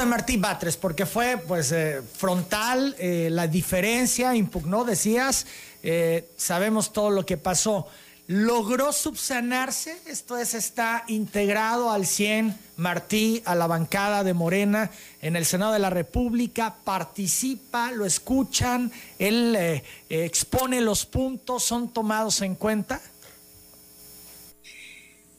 de 0.00 0.06
Martí 0.06 0.36
Batres, 0.36 0.76
porque 0.76 1.06
fue 1.06 1.38
pues 1.46 1.70
eh, 1.72 2.02
frontal, 2.16 2.96
eh, 2.98 3.28
la 3.30 3.46
diferencia 3.46 4.34
impugnó, 4.34 4.84
decías, 4.84 5.46
eh, 5.82 6.28
sabemos 6.36 6.92
todo 6.92 7.10
lo 7.10 7.26
que 7.26 7.36
pasó. 7.36 7.86
¿Logró 8.32 8.94
subsanarse? 8.94 10.00
Esto 10.06 10.38
es, 10.38 10.54
está 10.54 11.04
integrado 11.06 11.90
al 11.90 12.06
100 12.06 12.56
Martí, 12.78 13.42
a 13.44 13.54
la 13.54 13.66
bancada 13.66 14.24
de 14.24 14.32
Morena 14.32 14.90
en 15.20 15.36
el 15.36 15.44
Senado 15.44 15.74
de 15.74 15.78
la 15.78 15.90
República, 15.90 16.76
participa, 16.82 17.92
lo 17.92 18.06
escuchan, 18.06 18.90
él 19.18 19.82
expone 20.08 20.80
los 20.80 21.04
puntos, 21.04 21.62
son 21.62 21.92
tomados 21.92 22.40
en 22.40 22.54
cuenta. 22.54 23.02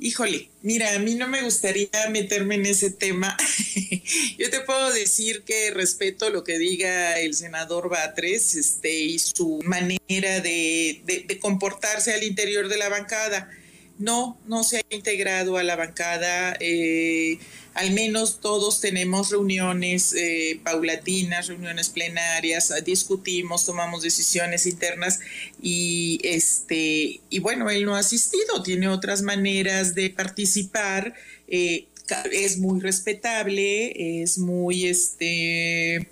Híjole, 0.06 0.50
mira, 0.64 0.96
a 0.96 1.00
mí 1.00 1.16
no 1.16 1.30
me 1.30 1.44
gustaría 1.44 1.88
meterme 2.12 2.56
en 2.56 2.66
ese 2.66 2.90
tema. 2.92 3.38
Yo 4.38 4.50
te 4.50 4.60
puedo 4.60 4.92
decir 4.92 5.44
que 5.44 5.72
respeto 5.72 6.30
lo 6.30 6.44
que 6.44 6.60
diga 6.60 7.18
el 7.22 7.34
senador 7.36 7.88
Batres 7.88 8.56
este, 8.56 8.94
y 9.00 9.18
su 9.18 9.62
manera 9.64 10.42
de, 10.42 11.02
de 11.06 11.40
comportarse 11.40 12.14
al 12.14 12.24
interior 12.24 12.68
de 12.68 12.76
la 12.76 12.90
bancada. 12.90 13.50
No, 14.04 14.38
no 14.48 14.66
se 14.66 14.80
ha 14.80 14.82
integrado 14.90 15.56
a 15.56 15.64
la 15.64 15.78
bancada. 15.78 16.58
Eh, 16.60 17.40
al 17.74 17.92
menos 17.92 18.42
todos 18.42 18.82
tenemos 18.82 19.32
reuniones 19.32 20.14
eh, 20.14 20.60
paulatinas, 20.62 21.48
reuniones 21.48 21.88
plenarias, 21.88 22.74
discutimos, 22.84 23.66
tomamos 23.66 24.02
decisiones 24.04 24.66
internas 24.66 25.22
y 25.62 26.20
este 26.22 27.22
y 27.30 27.40
bueno, 27.40 27.70
él 27.70 27.86
no 27.86 27.96
ha 27.96 28.00
asistido, 28.00 28.62
tiene 28.62 28.90
otras 28.90 29.22
maneras 29.22 29.96
de 29.96 30.10
participar. 30.10 31.16
Eh, 31.48 31.88
es 32.34 32.58
muy 32.58 32.82
respetable, 32.82 34.22
es 34.22 34.38
muy 34.38 34.86
este 34.88 36.10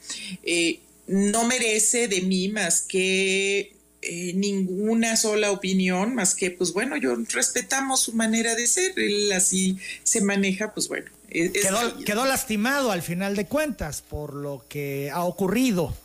no 1.07 1.43
merece 1.43 2.07
de 2.07 2.21
mí 2.21 2.47
más 2.47 2.81
que 2.81 3.80
eh, 4.01 4.33
ninguna 4.33 5.15
sola 5.15 5.51
opinión 5.51 6.15
más 6.15 6.33
que, 6.33 6.51
pues 6.51 6.73
bueno, 6.73 6.97
yo 6.97 7.15
respetamos 7.29 8.01
su 8.01 8.13
manera 8.13 8.55
de 8.55 8.65
ser, 8.65 8.97
él 8.97 9.31
así 9.31 9.77
se 10.03 10.21
maneja, 10.21 10.73
pues 10.73 10.87
bueno. 10.87 11.11
quedó, 11.29 12.25
lastimado 12.25 12.91
al 12.91 13.03
final 13.03 13.35
de 13.35 13.45
cuentas 13.45 14.01
por 14.01 14.33
lo 14.33 14.65
que 14.67 15.11
ha 15.11 15.23
ocurrido 15.23 15.95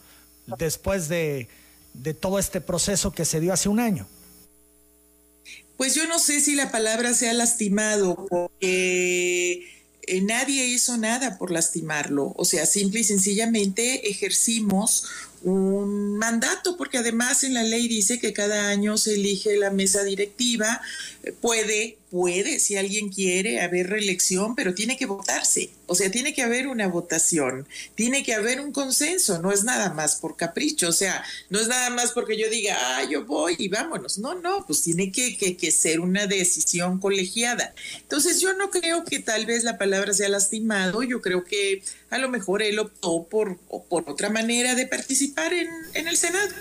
después 0.59 1.09
de, 1.09 1.49
de 1.95 2.15
todo 2.15 2.39
este 2.39 2.61
proceso 2.61 3.13
que 3.13 3.25
se 3.25 3.41
dio 3.41 3.53
hace 3.53 3.69
un 3.69 3.81
año. 3.81 4.07
Pues 5.77 5.95
yo 5.95 6.07
no 6.07 6.19
sé 6.19 6.41
si 6.41 6.55
la 6.55 6.71
palabra 6.71 7.13
sea 7.13 7.35
lastimado, 7.35 8.27
porque 8.29 9.67
eh, 10.07 10.21
nadie 10.23 10.67
hizo 10.67 10.97
nada 10.97 11.37
por 11.37 11.51
lastimarlo. 11.51 12.33
O 12.37 12.45
sea, 12.45 12.65
simple 12.65 13.01
y 13.01 13.05
sencillamente 13.05 14.09
ejercimos 14.09 15.07
un 15.47 16.19
mandato, 16.19 16.77
porque 16.77 16.99
además 16.99 17.45
en 17.45 17.55
la 17.55 17.63
ley 17.63 17.87
dice 17.87 18.19
que 18.19 18.33
cada 18.33 18.69
año 18.69 18.97
se 18.97 19.15
elige 19.15 19.57
la 19.57 19.71
mesa 19.71 20.03
directiva, 20.03 20.83
puede, 21.33 21.99
puede, 22.11 22.59
si 22.59 22.77
alguien 22.77 23.09
quiere, 23.09 23.61
haber 23.61 23.91
reelección, 23.91 24.55
pero 24.55 24.75
tiene 24.75 24.97
que 24.97 25.07
votarse, 25.07 25.71
o 25.87 25.95
sea, 25.95 26.11
tiene 26.11 26.35
que 26.35 26.43
haber 26.43 26.69
una 26.69 26.89
votación, 26.89 27.67
tiene 27.95 28.23
que 28.23 28.35
haber 28.35 28.61
un 28.61 28.73
consenso, 28.73 29.41
no 29.41 29.53
es 29.53 29.65
nada 29.65 29.93
más 29.93 30.17
por 30.17 30.37
capricho, 30.37 30.89
o 30.89 30.93
sea, 30.93 31.25
no 31.51 31.61
es 31.61 31.69
nada 31.69 31.91
más 31.91 32.13
porque 32.13 32.39
yo 32.39 32.49
diga, 32.49 32.77
ah, 32.79 33.05
yo 33.05 33.25
voy 33.25 33.57
y 33.59 33.69
vámonos, 33.69 34.19
no, 34.19 34.35
no, 34.35 34.65
pues 34.67 34.83
tiene 34.83 35.13
que, 35.13 35.37
que, 35.37 35.57
que 35.57 35.71
ser 35.71 36.01
una 36.01 36.27
decisión 36.27 36.99
colegiada. 37.01 37.75
Entonces 38.01 38.41
yo 38.41 38.55
no 38.55 38.71
creo 38.71 39.05
que 39.05 39.19
tal 39.19 39.47
vez 39.47 39.65
la 39.65 39.79
palabra 39.79 40.13
sea 40.13 40.29
lastimado, 40.29 41.03
yo 41.03 41.21
creo 41.21 41.45
que 41.45 41.83
a 42.11 42.19
lo 42.19 42.29
mejor 42.29 42.63
él 42.63 42.79
optó 42.79 43.25
por, 43.25 43.59
por 43.89 44.09
otra 44.09 44.31
manera 44.31 44.75
de 44.75 44.87
participar 44.87 45.53
en, 45.53 45.69
en 45.95 46.09
el 46.09 46.17
Senado. 46.17 46.55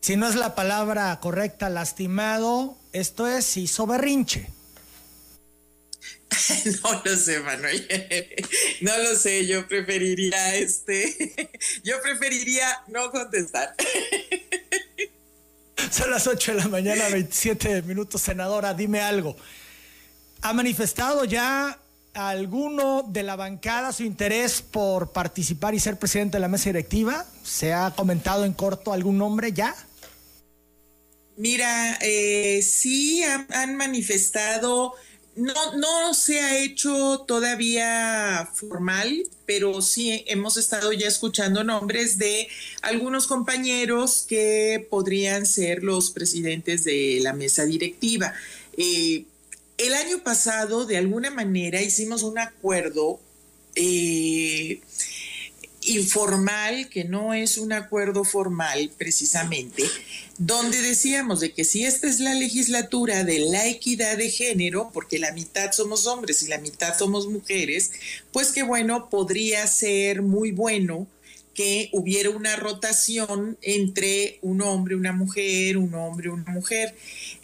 Si 0.00 0.16
no 0.16 0.28
es 0.28 0.36
la 0.36 0.54
palabra 0.54 1.18
correcta, 1.20 1.68
lastimado, 1.68 2.77
esto 2.92 3.26
es 3.26 3.56
hizo 3.56 3.86
berrinche. 3.86 4.48
No 6.82 7.02
lo 7.04 7.16
sé, 7.16 7.40
Manuel. 7.40 7.86
No 8.80 8.96
lo 8.98 9.16
sé. 9.16 9.46
Yo 9.46 9.66
preferiría 9.66 10.54
este. 10.56 11.50
Yo 11.84 12.00
preferiría 12.02 12.66
no 12.88 13.10
contestar. 13.10 13.74
Son 15.90 16.10
las 16.10 16.26
8 16.26 16.52
de 16.52 16.58
la 16.58 16.68
mañana, 16.68 17.08
27 17.08 17.82
minutos, 17.82 18.22
senadora. 18.22 18.74
Dime 18.74 19.00
algo. 19.00 19.36
¿Ha 20.42 20.52
manifestado 20.52 21.24
ya 21.24 21.78
alguno 22.14 23.04
de 23.08 23.22
la 23.22 23.36
bancada 23.36 23.92
su 23.92 24.02
interés 24.02 24.62
por 24.62 25.12
participar 25.12 25.74
y 25.74 25.80
ser 25.80 25.98
presidente 25.98 26.36
de 26.36 26.40
la 26.40 26.48
mesa 26.48 26.68
directiva? 26.68 27.24
¿Se 27.42 27.72
ha 27.72 27.92
comentado 27.96 28.44
en 28.44 28.52
corto 28.52 28.92
algún 28.92 29.18
nombre 29.18 29.52
ya? 29.52 29.74
Mira, 31.38 31.96
eh, 32.02 32.62
sí 32.62 33.22
han, 33.22 33.76
manifestado, 33.76 34.94
no, 35.36 35.76
no 35.76 36.12
se 36.12 36.40
ha 36.40 36.58
hecho 36.58 37.24
todavía 37.28 38.50
formal, 38.54 39.22
pero 39.46 39.80
sí 39.80 40.24
hemos 40.26 40.56
estado 40.56 40.92
ya 40.92 41.06
escuchando 41.06 41.62
nombres 41.62 42.18
de 42.18 42.48
algunos 42.82 43.28
compañeros 43.28 44.26
que 44.28 44.84
podrían 44.90 45.46
ser 45.46 45.84
los 45.84 46.10
presidentes 46.10 46.82
de 46.82 47.20
la 47.22 47.34
mesa 47.34 47.64
directiva. 47.66 48.34
Eh, 48.76 49.24
el 49.76 49.94
año 49.94 50.24
pasado, 50.24 50.86
de 50.86 50.96
alguna 50.96 51.30
manera, 51.30 51.80
hicimos 51.80 52.24
un 52.24 52.40
acuerdo 52.40 53.20
eh, 53.76 54.80
informal, 55.88 56.88
que 56.88 57.04
no 57.04 57.34
es 57.34 57.58
un 57.58 57.72
acuerdo 57.72 58.24
formal 58.24 58.90
precisamente, 58.96 59.84
donde 60.38 60.80
decíamos 60.82 61.40
de 61.40 61.52
que 61.52 61.64
si 61.64 61.84
esta 61.84 62.08
es 62.08 62.20
la 62.20 62.34
legislatura 62.34 63.24
de 63.24 63.38
la 63.40 63.66
equidad 63.66 64.16
de 64.16 64.30
género, 64.30 64.90
porque 64.92 65.18
la 65.18 65.32
mitad 65.32 65.72
somos 65.72 66.06
hombres 66.06 66.42
y 66.42 66.48
la 66.48 66.58
mitad 66.58 66.96
somos 66.96 67.28
mujeres, 67.28 67.92
pues 68.32 68.52
que 68.52 68.62
bueno, 68.62 69.08
podría 69.08 69.66
ser 69.66 70.22
muy 70.22 70.50
bueno 70.50 71.06
que 71.58 71.88
hubiera 71.92 72.30
una 72.30 72.54
rotación 72.54 73.58
entre 73.62 74.38
un 74.42 74.62
hombre, 74.62 74.94
una 74.94 75.12
mujer, 75.12 75.76
un 75.76 75.92
hombre, 75.94 76.30
una 76.30 76.52
mujer. 76.52 76.94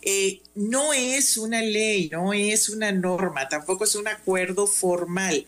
Eh, 0.02 0.40
no 0.54 0.92
es 0.92 1.36
una 1.36 1.60
ley, 1.62 2.10
no 2.12 2.32
es 2.32 2.68
una 2.68 2.92
norma, 2.92 3.48
tampoco 3.48 3.82
es 3.82 3.96
un 3.96 4.06
acuerdo 4.06 4.68
formal 4.68 5.44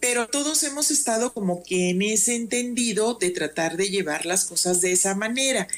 pero 0.00 0.26
todos 0.26 0.62
hemos 0.62 0.90
estado 0.90 1.32
como 1.32 1.62
que 1.62 1.90
en 1.90 2.02
ese 2.02 2.34
entendido 2.34 3.14
de 3.14 3.30
tratar 3.30 3.76
de 3.76 3.90
llevar 3.90 4.26
las 4.26 4.44
cosas 4.44 4.80
de 4.80 4.92
esa 4.92 5.14
manera. 5.14 5.68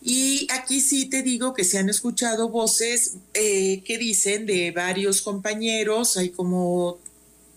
Y 0.00 0.48
aquí 0.50 0.80
sí 0.80 1.06
te 1.06 1.22
digo 1.22 1.52
que 1.54 1.64
se 1.64 1.78
han 1.78 1.88
escuchado 1.88 2.48
voces 2.48 3.14
eh, 3.34 3.82
que 3.84 3.98
dicen 3.98 4.46
de 4.46 4.70
varios 4.70 5.22
compañeros, 5.22 6.16
hay 6.16 6.30
como, 6.30 6.98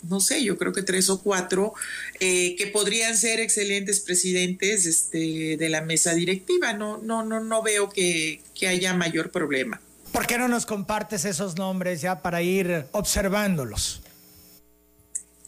no 0.03 0.19
sé, 0.19 0.43
yo 0.43 0.57
creo 0.57 0.73
que 0.73 0.83
tres 0.83 1.09
o 1.09 1.21
cuatro, 1.21 1.73
eh, 2.19 2.55
que 2.55 2.67
podrían 2.67 3.17
ser 3.17 3.39
excelentes 3.39 3.99
presidentes 3.99 4.85
este, 4.85 5.57
de 5.57 5.69
la 5.69 5.81
mesa 5.81 6.13
directiva. 6.13 6.73
No, 6.73 6.97
no, 6.97 7.23
no, 7.23 7.39
no 7.39 7.63
veo 7.63 7.89
que, 7.89 8.41
que 8.53 8.67
haya 8.67 8.93
mayor 8.93 9.31
problema. 9.31 9.81
¿Por 10.11 10.27
qué 10.27 10.37
no 10.37 10.47
nos 10.47 10.65
compartes 10.65 11.25
esos 11.25 11.57
nombres 11.57 12.01
ya 12.01 12.21
para 12.21 12.41
ir 12.41 12.85
observándolos? 12.91 14.01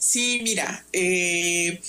Sí, 0.08 0.40
mira, 0.42 0.86
eh, 0.94 1.82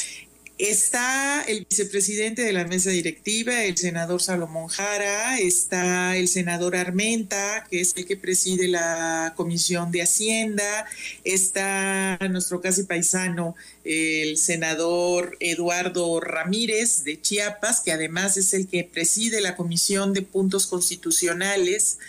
Está 0.59 1.43
el 1.43 1.65
vicepresidente 1.71 2.43
de 2.43 2.53
la 2.53 2.65
mesa 2.65 2.91
directiva, 2.91 3.63
el 3.63 3.77
senador 3.77 4.21
Salomón 4.21 4.67
Jara, 4.67 5.39
está 5.39 6.17
el 6.17 6.27
senador 6.27 6.75
Armenta, 6.75 7.65
que 7.71 7.81
es 7.81 7.95
el 7.97 8.07
que 8.07 8.17
preside 8.17 8.67
la 8.67 9.35
Comisión 9.37 9.93
de 9.93 10.03
Hacienda, 10.03 10.85
está 11.23 12.19
nuestro 12.29 12.61
casi 12.61 12.83
paisano, 12.83 13.55
el 13.85 14.37
senador 14.37 15.37
Eduardo 15.39 16.19
Ramírez 16.19 17.05
de 17.05 17.23
Chiapas, 17.23 17.81
que 17.81 17.93
además 17.93 18.37
es 18.37 18.53
el 18.53 18.67
que 18.67 18.83
preside 18.83 19.41
la 19.41 19.55
Comisión 19.55 20.13
de 20.13 20.23
Puntos 20.23 20.67
Constitucionales. 20.67 22.01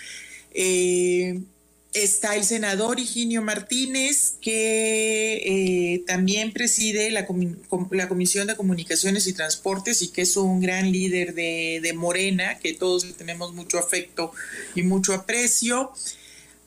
Eh, 0.56 1.40
está 1.94 2.36
el 2.36 2.44
senador 2.44 3.00
Higinio 3.00 3.42
Martínez, 3.42 4.36
que 4.42 5.36
eh, 5.38 6.04
también 6.06 6.52
preside 6.54 7.10
la, 7.12 7.26
Comisión 7.26 8.48
de 8.48 8.56
Comunicaciones 8.56 9.28
y 9.28 9.34
Transportes 9.34 10.02
y 10.02 10.10
que 10.10 10.22
es 10.22 10.38
un 10.38 10.62
gran 10.62 10.92
líder 10.92 11.34
de, 11.34 11.94
Morena, 11.96 12.60
que 12.60 12.74
todos 12.74 13.06
tenemos 13.18 13.54
mucho 13.54 13.80
afecto 13.80 14.32
y 14.76 14.84
mucho 14.84 15.14
aprecio. 15.14 15.92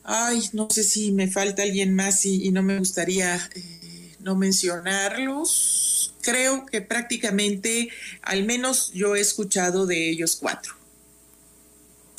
Ay, 0.03 0.49
no 0.51 0.67
sé 0.69 0.83
si 0.83 1.11
me 1.13 1.29
falta 1.29 1.63
alguien 1.63 1.95
más 1.95 2.25
y, 2.25 2.51
no 2.51 2.61
me 2.61 2.77
gustaría 2.77 3.35
eh, 3.55 4.15
no 4.19 4.35
mencionarlos. 4.35 6.13
Creo 6.21 6.65
que 6.65 6.81
prácticamente, 6.81 7.89
al 8.21 8.43
menos 8.43 8.91
yo 8.93 9.15
he 9.15 9.21
escuchado 9.21 9.85
de 9.85 10.09
ellos 10.09 10.37
cuatro. 10.39 10.75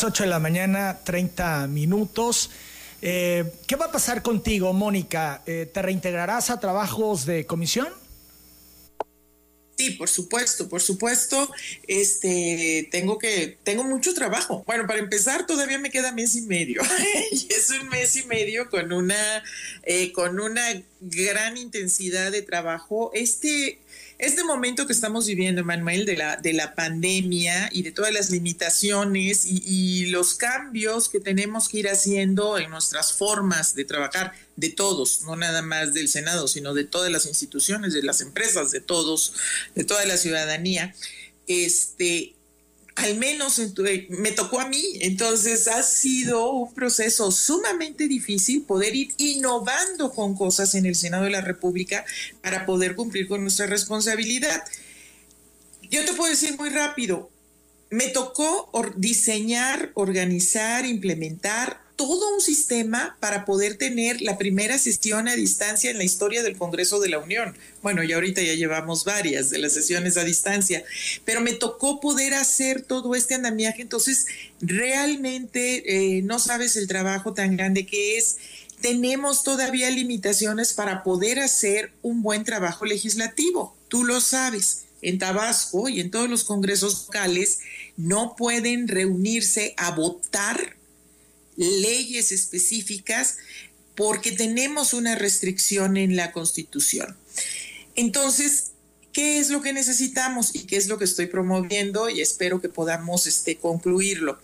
8 0.03 0.25
de 0.25 0.29
la 0.29 0.39
mañana, 0.39 1.01
30 1.05 1.67
minutos. 1.69 2.51
Eh, 3.07 3.45
¿Qué 3.67 3.77
va 3.77 3.85
a 3.85 3.93
pasar 3.93 4.23
contigo, 4.23 4.73
Mónica? 4.73 5.43
Eh, 5.45 5.69
¿Te 5.71 5.83
reintegrarás 5.83 6.49
a 6.49 6.59
trabajos 6.59 7.27
de 7.27 7.45
comisión? 7.45 7.89
Sí, 9.77 9.91
por 9.91 10.09
supuesto, 10.09 10.71
por 10.71 10.81
supuesto. 10.81 11.51
Este, 11.87 12.89
tengo 12.91 13.19
que, 13.19 13.59
tengo 13.63 13.85
mucho 13.85 14.15
trabajo. 14.15 14.65
Bueno, 14.67 14.87
para 14.87 15.01
empezar, 15.01 15.47
todavía 15.47 15.79
me 15.79 15.91
queda 15.91 16.13
mes 16.13 16.35
y 16.35 16.43
medio. 16.43 16.81
y 17.31 17.47
es 17.53 17.69
un 17.79 17.91
mes 17.91 18.17
y 18.17 18.25
medio 18.25 18.71
con 18.71 18.91
una, 18.91 19.45
eh, 19.83 20.11
con 20.13 20.41
una 20.41 20.65
gran 21.03 21.59
intensidad 21.59 22.33
de 22.33 22.41
trabajo. 22.41 23.11
Este, 23.13 23.81
este 24.25 24.45
momento 24.45 24.87
que 24.87 24.93
estamos 24.93 25.27
viviendo, 25.27 25.65
Manuel, 25.65 26.07
de 26.07 26.17
la, 26.17 26.37
de 26.37 26.53
la 26.53 26.75
pandemia 26.75 27.69
y 27.73 27.83
de 27.83 27.93
todas 27.93 28.13
las 28.13 28.31
limitaciones 28.31 29.45
y, 29.45 30.07
los 30.07 30.35
cambios 30.35 31.09
que 31.09 31.19
tenemos 31.21 31.69
que 31.69 31.79
ir 31.79 31.89
haciendo 31.89 32.59
en 32.59 32.71
nuestras 32.71 33.13
formas 33.13 33.75
de 33.75 33.85
trabajar, 33.85 34.33
de 34.57 34.69
todos, 34.69 35.23
no 35.23 35.35
nada 35.35 35.63
más 35.63 35.93
del 35.93 36.09
Senado, 36.09 36.47
sino 36.47 36.75
de 36.75 36.85
todas 36.85 37.11
las 37.11 37.27
instituciones, 37.27 37.95
de 37.95 38.03
las 38.03 38.21
empresas, 38.21 38.71
de 38.71 38.81
todos, 38.81 39.35
de 39.75 39.85
toda 39.85 40.05
la 40.05 40.17
ciudadanía, 40.17 40.95
este, 41.47 42.35
al 42.97 43.17
menos 43.17 43.61
me 44.09 44.33
tocó 44.33 44.61
a 44.61 44.69
mí, 44.69 44.83
entonces 45.01 45.67
ha 45.69 45.83
sido 45.83 46.53
un 46.53 46.75
proceso 46.75 47.33
sumamente 47.33 48.07
difícil 48.07 48.63
poder 48.63 48.95
ir 48.95 49.13
innovando 49.17 50.13
con 50.13 50.37
cosas 50.37 50.75
en 50.75 50.87
el 50.87 50.95
Senado 50.95 51.25
de 51.25 51.31
la 51.31 51.41
República 51.41 52.05
para 52.41 52.65
poder 52.67 52.95
cumplir 52.95 53.27
con 53.27 53.43
nuestra 53.43 53.67
responsabilidad. 53.67 54.63
Yo 55.91 56.05
te 56.05 56.13
puedo 56.13 56.31
decir 56.31 56.57
muy 56.57 56.71
rápido, 56.71 57.31
me 57.91 58.09
tocó 58.09 58.71
diseñar, 58.97 59.91
organizar, 59.95 60.87
implementar 60.87 61.84
todo 61.97 62.35
un 62.35 62.41
sistema 62.41 63.17
para 63.21 63.45
poder 63.45 63.77
tener 63.77 64.21
la 64.21 64.37
primera 64.37 64.79
sesión 64.79 65.29
a 65.29 65.37
distancia 65.37 65.91
en 65.91 65.99
la 65.99 66.05
historia 66.05 66.43
del 66.43 66.57
Congreso 66.57 66.99
de 67.01 67.09
la 67.09 67.19
Unión. 67.19 67.57
Bueno, 67.83 68.03
y 68.03 68.13
ahorita 68.13 68.43
ya 68.43 68.55
llevamos 68.55 69.05
varias 69.05 69.51
de 69.51 69.59
las 69.59 69.73
sesiones 69.73 70.17
a 70.17 70.25
distancia, 70.25 70.85
pero 71.25 71.41
me 71.41 71.53
tocó 71.53 72.01
poder 72.01 72.35
hacer 72.35 72.83
todo 72.83 73.15
este 73.15 73.35
andamiaje, 73.35 73.83
entonces 73.83 74.27
realmente 74.61 76.17
eh, 76.17 76.23
no 76.23 76.39
sabes 76.39 76.77
el 76.77 76.89
trabajo 76.89 77.33
tan 77.33 77.57
grande 77.57 77.87
que 77.87 78.19
es. 78.19 78.39
Tenemos 78.81 79.45
todavía 79.45 79.91
limitaciones 79.91 80.73
para 80.73 81.03
poder 81.05 81.39
hacer 81.39 81.93
un 82.03 82.23
buen 82.23 82.45
trabajo 82.45 82.85
legislativo, 82.85 83.77
tú 83.89 84.05
lo 84.05 84.21
sabes 84.21 84.83
en 85.01 85.19
Tabasco 85.19 85.89
y 85.89 86.01
en 86.01 86.11
todos 86.11 86.29
los 86.29 86.45
congresos 86.45 87.07
locales 87.07 87.61
no 87.97 88.35
pueden 88.37 88.89
reunirse 88.89 89.75
a 89.77 89.91
votar 89.91 90.77
leyes 91.57 92.33
específicas 92.33 93.39
porque 93.95 94.33
tenemos 94.33 94.93
una 94.93 95.15
restricción 95.15 95.97
en 95.97 96.17
la 96.17 96.33
Constitución. 96.33 97.17
Entonces, 97.95 98.73
¿qué 99.13 99.39
es 99.39 99.51
lo 99.51 99.63
que 99.63 99.73
necesitamos 99.73 100.55
y 100.55 100.67
qué 100.67 100.77
es 100.77 100.89
lo 100.89 100.99
que 100.99 101.05
estoy 101.05 101.27
promoviendo? 101.27 102.11
Y 102.11 102.21
espero 102.21 102.61
que 102.61 102.69
podamos 102.69 103.27
este, 103.27 103.57
concluirlo. 103.57 104.39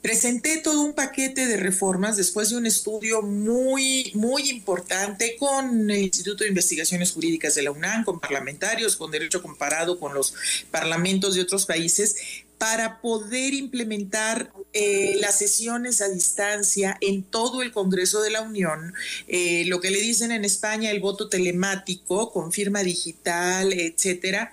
Presenté 0.00 0.58
todo 0.58 0.82
un 0.82 0.94
paquete 0.94 1.46
de 1.46 1.56
reformas 1.56 2.16
después 2.16 2.50
de 2.50 2.56
un 2.56 2.64
estudio 2.64 3.22
muy, 3.22 4.12
muy 4.14 4.48
importante 4.50 5.36
con 5.36 5.90
el 5.90 5.98
Instituto 5.98 6.44
de 6.44 6.50
Investigaciones 6.50 7.10
Jurídicas 7.10 7.56
de 7.56 7.62
la 7.62 7.72
UNAM, 7.72 8.04
con 8.04 8.20
parlamentarios, 8.20 8.96
con 8.96 9.10
derecho 9.10 9.42
comparado 9.42 9.98
con 9.98 10.14
los 10.14 10.32
parlamentos 10.70 11.34
de 11.34 11.42
otros 11.42 11.66
países, 11.66 12.16
para 12.58 13.00
poder 13.00 13.54
implementar 13.54 14.52
eh, 14.72 15.16
las 15.20 15.38
sesiones 15.38 16.00
a 16.00 16.08
distancia 16.08 16.96
en 17.00 17.22
todo 17.22 17.62
el 17.62 17.72
Congreso 17.72 18.20
de 18.20 18.30
la 18.30 18.42
Unión, 18.42 18.94
eh, 19.28 19.64
lo 19.66 19.80
que 19.80 19.90
le 19.90 20.00
dicen 20.00 20.32
en 20.32 20.44
España 20.44 20.90
el 20.90 21.00
voto 21.00 21.28
telemático 21.28 22.30
con 22.32 22.52
firma 22.52 22.82
digital, 22.82 23.72
etcétera. 23.72 24.52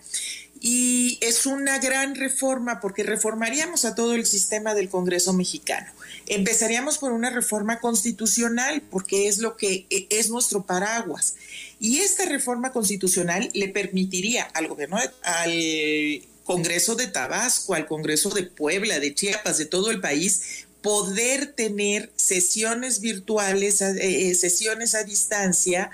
Y 0.66 1.18
es 1.20 1.46
una 1.46 1.78
gran 1.80 2.16
reforma 2.16 2.80
porque 2.80 3.04
reformaríamos 3.04 3.84
a 3.84 3.96
todo 3.96 4.14
el 4.14 4.26
sistema 4.26 4.74
del 4.74 4.88
Congreso 4.88 5.34
mexicano. 5.34 5.92
Empezaríamos 6.28 7.00
por 7.00 7.12
una 7.12 7.30
reforma 7.30 7.82
constitucional 7.82 8.82
porque 8.90 9.28
es 9.28 9.40
lo 9.40 9.58
que 9.58 9.86
e, 9.90 10.08
es 10.10 10.30
nuestro 10.30 10.66
paraguas. 10.66 11.36
Y 11.82 12.00
esta 12.00 12.24
reforma 12.24 12.72
constitucional 12.72 13.50
le 13.54 13.68
permitiría 13.68 14.44
al 14.54 14.70
gobierno, 14.70 14.98
al 15.24 16.24
Congreso 16.44 16.96
de 16.96 17.08
Tabasco, 17.08 17.74
al 17.74 17.88
Congreso 17.88 18.30
de 18.30 18.44
Puebla, 18.44 19.00
de 19.00 19.14
Chiapas, 19.14 19.58
de 19.58 19.66
todo 19.66 19.92
el 19.92 20.02
país, 20.02 20.66
poder 20.82 21.54
tener 21.54 22.12
sesiones 22.16 23.00
virtuales, 23.00 23.82
eh, 23.82 24.30
eh, 24.30 24.36
sesiones 24.36 24.96
a 24.96 25.04
distancia 25.04 25.90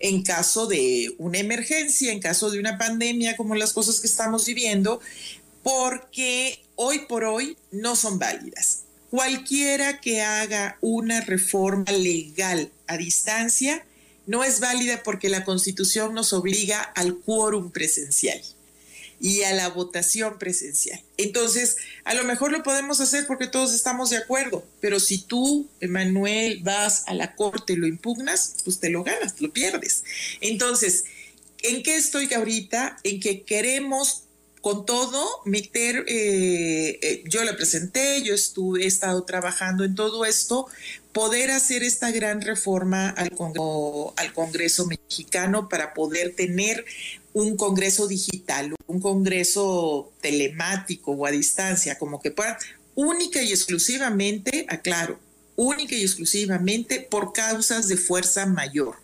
en 0.00 0.24
caso 0.24 0.66
de 0.66 1.14
una 1.18 1.38
emergencia, 1.38 2.10
en 2.10 2.18
caso 2.18 2.50
de 2.50 2.58
una 2.58 2.76
pandemia, 2.76 3.36
como 3.36 3.54
las 3.54 3.72
cosas 3.72 4.00
que 4.00 4.08
estamos 4.08 4.44
viviendo, 4.46 5.00
porque 5.62 6.60
hoy 6.74 7.06
por 7.08 7.22
hoy 7.22 7.56
no 7.70 7.94
son 7.94 8.18
válidas. 8.18 8.80
Cualquiera 9.10 10.00
que 10.00 10.22
haga 10.22 10.76
una 10.80 11.20
reforma 11.20 11.92
legal 11.92 12.72
a 12.88 12.96
distancia 12.96 13.84
no 14.26 14.42
es 14.42 14.58
válida 14.58 15.02
porque 15.04 15.28
la 15.28 15.44
Constitución 15.44 16.14
nos 16.14 16.32
obliga 16.32 16.80
al 16.80 17.18
quórum 17.18 17.70
presencial 17.70 18.40
y 19.22 19.44
a 19.44 19.52
la 19.52 19.68
votación 19.68 20.36
presencial. 20.36 21.00
Entonces, 21.16 21.76
a 22.02 22.12
lo 22.12 22.24
mejor 22.24 22.50
lo 22.50 22.64
podemos 22.64 22.98
hacer 22.98 23.24
porque 23.28 23.46
todos 23.46 23.72
estamos 23.72 24.10
de 24.10 24.16
acuerdo, 24.16 24.66
pero 24.80 24.98
si 24.98 25.18
tú, 25.18 25.68
Emanuel, 25.80 26.58
vas 26.64 27.04
a 27.06 27.14
la 27.14 27.36
corte 27.36 27.74
y 27.74 27.76
lo 27.76 27.86
impugnas, 27.86 28.56
pues 28.64 28.80
te 28.80 28.90
lo 28.90 29.04
ganas, 29.04 29.40
lo 29.40 29.52
pierdes. 29.52 30.02
Entonces, 30.40 31.04
¿en 31.62 31.84
qué 31.84 31.94
estoy 31.94 32.34
ahorita? 32.34 32.98
En 33.04 33.20
que 33.20 33.42
queremos 33.42 34.24
con 34.60 34.86
todo 34.86 35.24
meter, 35.44 36.04
eh, 36.08 36.98
eh, 37.00 37.22
yo 37.26 37.44
la 37.44 37.56
presenté, 37.56 38.22
yo 38.22 38.34
estuve, 38.34 38.82
he 38.82 38.86
estado 38.86 39.22
trabajando 39.22 39.84
en 39.84 39.94
todo 39.94 40.24
esto, 40.24 40.66
poder 41.12 41.52
hacer 41.52 41.84
esta 41.84 42.10
gran 42.10 42.40
reforma 42.40 43.10
al, 43.10 43.32
al 44.16 44.32
Congreso 44.32 44.86
mexicano 44.86 45.68
para 45.68 45.94
poder 45.94 46.34
tener 46.34 46.84
un 47.32 47.56
congreso 47.56 48.06
digital, 48.06 48.74
un 48.86 49.00
congreso 49.00 50.12
telemático 50.20 51.12
o 51.12 51.26
a 51.26 51.30
distancia, 51.30 51.98
como 51.98 52.20
que 52.20 52.30
pueda, 52.30 52.58
única 52.94 53.42
y 53.42 53.50
exclusivamente, 53.50 54.66
aclaro, 54.68 55.18
única 55.56 55.94
y 55.94 56.02
exclusivamente 56.02 57.00
por 57.00 57.32
causas 57.32 57.88
de 57.88 57.96
fuerza 57.96 58.46
mayor. 58.46 58.96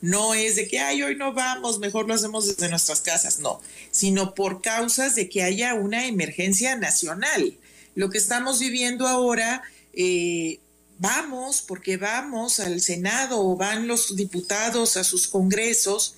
No 0.00 0.34
es 0.34 0.56
de 0.56 0.66
que, 0.66 0.80
ay, 0.80 1.02
hoy 1.02 1.14
no 1.14 1.32
vamos, 1.32 1.78
mejor 1.78 2.08
lo 2.08 2.14
hacemos 2.14 2.48
desde 2.48 2.68
nuestras 2.68 3.00
casas, 3.00 3.38
no, 3.38 3.60
sino 3.92 4.34
por 4.34 4.60
causas 4.60 5.14
de 5.14 5.28
que 5.28 5.44
haya 5.44 5.74
una 5.74 6.06
emergencia 6.06 6.76
nacional. 6.76 7.56
Lo 7.94 8.10
que 8.10 8.18
estamos 8.18 8.58
viviendo 8.58 9.06
ahora, 9.06 9.62
eh, 9.92 10.58
vamos, 10.98 11.62
porque 11.62 11.98
vamos 11.98 12.58
al 12.58 12.80
Senado 12.80 13.40
o 13.40 13.56
van 13.56 13.86
los 13.86 14.16
diputados 14.16 14.96
a 14.96 15.04
sus 15.04 15.28
congresos, 15.28 16.16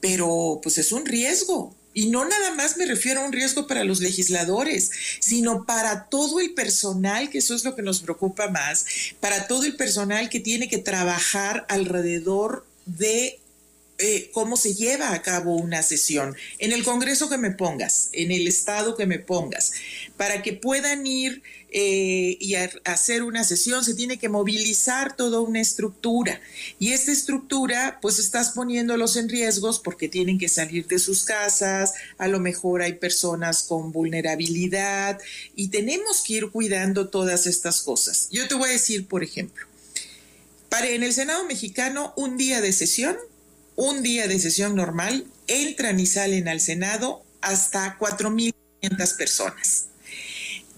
pero 0.00 0.60
pues 0.62 0.78
es 0.78 0.92
un 0.92 1.06
riesgo. 1.06 1.74
Y 1.94 2.10
no 2.10 2.24
nada 2.24 2.54
más 2.54 2.76
me 2.76 2.86
refiero 2.86 3.20
a 3.20 3.24
un 3.24 3.32
riesgo 3.32 3.66
para 3.66 3.82
los 3.82 4.00
legisladores, 4.00 4.90
sino 5.18 5.64
para 5.64 6.04
todo 6.04 6.38
el 6.38 6.54
personal, 6.54 7.28
que 7.28 7.38
eso 7.38 7.54
es 7.54 7.64
lo 7.64 7.74
que 7.74 7.82
nos 7.82 8.00
preocupa 8.00 8.48
más, 8.48 8.86
para 9.18 9.48
todo 9.48 9.64
el 9.64 9.74
personal 9.74 10.28
que 10.28 10.38
tiene 10.38 10.68
que 10.68 10.78
trabajar 10.78 11.66
alrededor 11.68 12.64
de 12.86 13.40
eh, 14.00 14.30
cómo 14.32 14.56
se 14.56 14.74
lleva 14.74 15.12
a 15.12 15.22
cabo 15.22 15.56
una 15.56 15.82
sesión, 15.82 16.36
en 16.58 16.70
el 16.70 16.84
Congreso 16.84 17.28
que 17.28 17.36
me 17.36 17.50
pongas, 17.50 18.10
en 18.12 18.30
el 18.30 18.46
Estado 18.46 18.94
que 18.94 19.06
me 19.06 19.18
pongas, 19.18 19.72
para 20.16 20.40
que 20.40 20.52
puedan 20.52 21.04
ir 21.04 21.42
eh, 21.70 22.36
y 22.40 22.54
hacer 22.54 23.22
una 23.22 23.44
sesión, 23.44 23.84
se 23.84 23.94
tiene 23.94 24.18
que 24.18 24.28
movilizar 24.28 25.16
toda 25.16 25.40
una 25.40 25.60
estructura. 25.60 26.40
Y 26.78 26.92
esta 26.92 27.12
estructura, 27.12 27.98
pues 28.00 28.18
estás 28.18 28.50
poniéndolos 28.50 29.16
en 29.16 29.28
riesgos 29.28 29.78
porque 29.78 30.08
tienen 30.08 30.38
que 30.38 30.48
salir 30.48 30.86
de 30.86 30.98
sus 30.98 31.24
casas, 31.24 31.94
a 32.18 32.28
lo 32.28 32.40
mejor 32.40 32.82
hay 32.82 32.94
personas 32.94 33.62
con 33.62 33.92
vulnerabilidad 33.92 35.18
y 35.54 35.68
tenemos 35.68 36.22
que 36.22 36.34
ir 36.34 36.50
cuidando 36.50 37.08
todas 37.08 37.46
estas 37.46 37.82
cosas. 37.82 38.28
Yo 38.30 38.46
te 38.48 38.54
voy 38.54 38.70
a 38.70 38.72
decir, 38.72 39.06
por 39.06 39.22
ejemplo, 39.22 39.66
en 40.70 41.02
el 41.02 41.12
Senado 41.12 41.44
mexicano, 41.44 42.12
un 42.16 42.36
día 42.36 42.60
de 42.60 42.72
sesión 42.72 43.16
un 43.78 44.02
día 44.02 44.26
de 44.26 44.40
sesión 44.40 44.74
normal, 44.74 45.24
entran 45.46 46.00
y 46.00 46.06
salen 46.06 46.48
al 46.48 46.60
Senado 46.60 47.22
hasta 47.40 47.96
4.500 47.96 49.16
personas. 49.16 49.84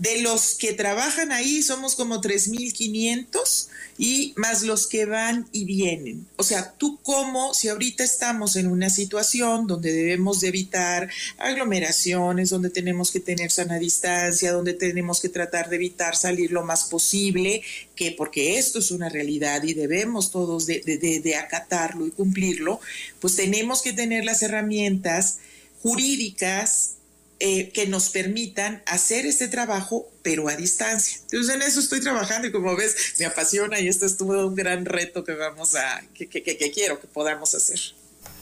De 0.01 0.23
los 0.23 0.55
que 0.55 0.73
trabajan 0.73 1.31
ahí 1.31 1.61
somos 1.61 1.95
como 1.95 2.23
3.500 2.23 3.69
y 3.99 4.33
más 4.37 4.63
los 4.63 4.87
que 4.87 5.05
van 5.05 5.47
y 5.53 5.67
vienen. 5.67 6.27
O 6.37 6.43
sea, 6.43 6.73
tú 6.73 6.99
como 7.03 7.53
si 7.53 7.69
ahorita 7.69 8.03
estamos 8.03 8.57
en 8.57 8.69
una 8.69 8.89
situación 8.89 9.67
donde 9.67 9.93
debemos 9.93 10.41
de 10.41 10.49
evitar 10.49 11.11
aglomeraciones, 11.37 12.49
donde 12.49 12.71
tenemos 12.71 13.11
que 13.11 13.21
tener 13.21 13.51
sana 13.51 13.79
distancia, 13.79 14.53
donde 14.53 14.73
tenemos 14.73 15.21
que 15.21 15.29
tratar 15.29 15.69
de 15.69 15.77
evitar 15.77 16.17
salir 16.17 16.51
lo 16.51 16.65
más 16.65 16.85
posible, 16.87 17.61
que 17.95 18.13
porque 18.13 18.57
esto 18.57 18.79
es 18.79 18.93
una 18.93 19.11
realidad 19.11 19.63
y 19.65 19.75
debemos 19.75 20.31
todos 20.31 20.65
de, 20.65 20.81
de 20.81 21.37
acatarlo 21.37 22.07
y 22.07 22.11
cumplirlo, 22.11 22.81
pues 23.21 23.37
tenemos 23.37 23.83
que 23.83 23.93
tener 23.93 24.25
las 24.25 24.43
herramientas 24.43 25.41
jurídicas 25.83 26.95
eh, 27.41 27.71
que 27.73 27.87
nos 27.87 28.11
permitan 28.11 28.83
hacer 28.87 29.27
este 29.27 29.49
trabajo, 29.49 30.09
pero 30.23 30.49
a 30.49 30.57
distancia. 30.57 31.19
Entonces 31.23 31.55
en 31.55 31.63
eso 31.63 31.81
estoy 31.81 32.01
trabajando 32.01 32.49
y 32.49 32.53
como 32.53 32.77
ves, 32.77 33.15
me 33.19 33.25
apasiona 33.25 33.81
y 33.81 33.89
esto 33.89 34.07
es 34.07 34.17
todo 34.17 34.47
un 34.47 34.55
gran 34.55 34.85
reto 34.85 35.25
que 35.25 35.33
vamos 35.35 35.75
a, 35.75 36.03
que, 36.15 36.29
que, 36.29 36.43
que 36.43 36.71
quiero 36.71 37.01
que 37.01 37.07
podamos 37.07 37.55
hacer. 37.55 37.81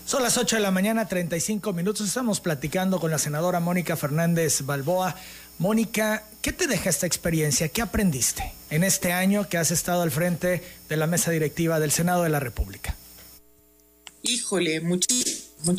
Son 0.05 0.23
las 0.23 0.39
8 0.39 0.57
de 0.57 0.63
la 0.63 0.71
mañana, 0.71 1.07
35 1.07 1.73
minutos. 1.75 2.09
Estamos 2.09 2.41
platicando 2.41 2.99
con 2.99 3.11
la 3.11 3.19
senadora 3.19 3.61
Mónica 3.61 3.97
Fernández 3.97 4.63
Balboa. 4.63 5.15
Mónica, 5.59 6.25
¿qué 6.41 6.53
te 6.53 6.67
deja 6.67 6.89
esta 6.89 7.07
experiencia? 7.07 7.69
¿Qué 7.69 7.83
aprendiste 7.83 8.53
en 8.71 8.85
este 8.85 9.13
año 9.13 9.49
que 9.49 9.59
has 9.59 9.71
estado 9.71 10.03
al 10.03 10.11
frente 10.11 10.63
de 10.89 10.97
la 10.97 11.07
mesa 11.07 11.31
directiva 11.31 11.79
del 11.79 11.91
Senado 11.91 12.23
de 12.23 12.31
la 12.31 12.41
República? 12.41 12.97
Híjole, 14.23 14.81
muchísimo, 14.81 15.77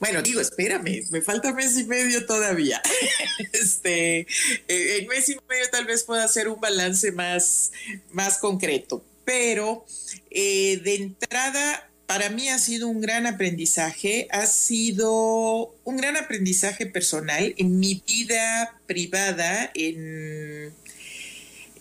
bueno, 0.00 0.22
digo, 0.22 0.40
espérame, 0.40 1.04
me 1.10 1.22
falta 1.22 1.52
mes 1.52 1.78
y 1.78 1.84
medio 1.84 2.26
todavía. 2.26 2.80
este, 3.52 4.20
eh, 4.68 4.98
en 4.98 5.06
mes 5.08 5.28
y 5.28 5.36
medio 5.48 5.68
tal 5.70 5.84
vez 5.84 6.04
pueda 6.04 6.24
hacer 6.24 6.48
un 6.48 6.60
balance 6.60 7.12
más, 7.12 7.72
más 8.10 8.38
concreto, 8.38 9.04
pero 9.24 9.84
eh, 10.30 10.80
de 10.82 10.96
entrada, 10.96 11.88
para 12.06 12.30
mí 12.30 12.48
ha 12.48 12.58
sido 12.58 12.88
un 12.88 13.00
gran 13.00 13.26
aprendizaje, 13.26 14.28
ha 14.30 14.46
sido 14.46 15.74
un 15.84 15.96
gran 15.96 16.16
aprendizaje 16.16 16.86
personal 16.86 17.54
en 17.58 17.78
mi 17.78 18.02
vida 18.06 18.80
privada, 18.86 19.70
en, 19.74 20.72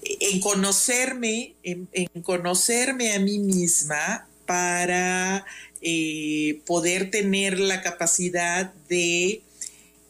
en 0.03 0.39
conocerme, 0.41 1.55
en 1.63 2.21
conocerme 2.23 3.13
a 3.13 3.19
mí 3.19 3.39
misma 3.39 4.27
para 4.47 5.45
eh, 5.81 6.61
poder 6.65 7.11
tener 7.11 7.59
la 7.59 7.81
capacidad 7.81 8.73
de 8.89 9.41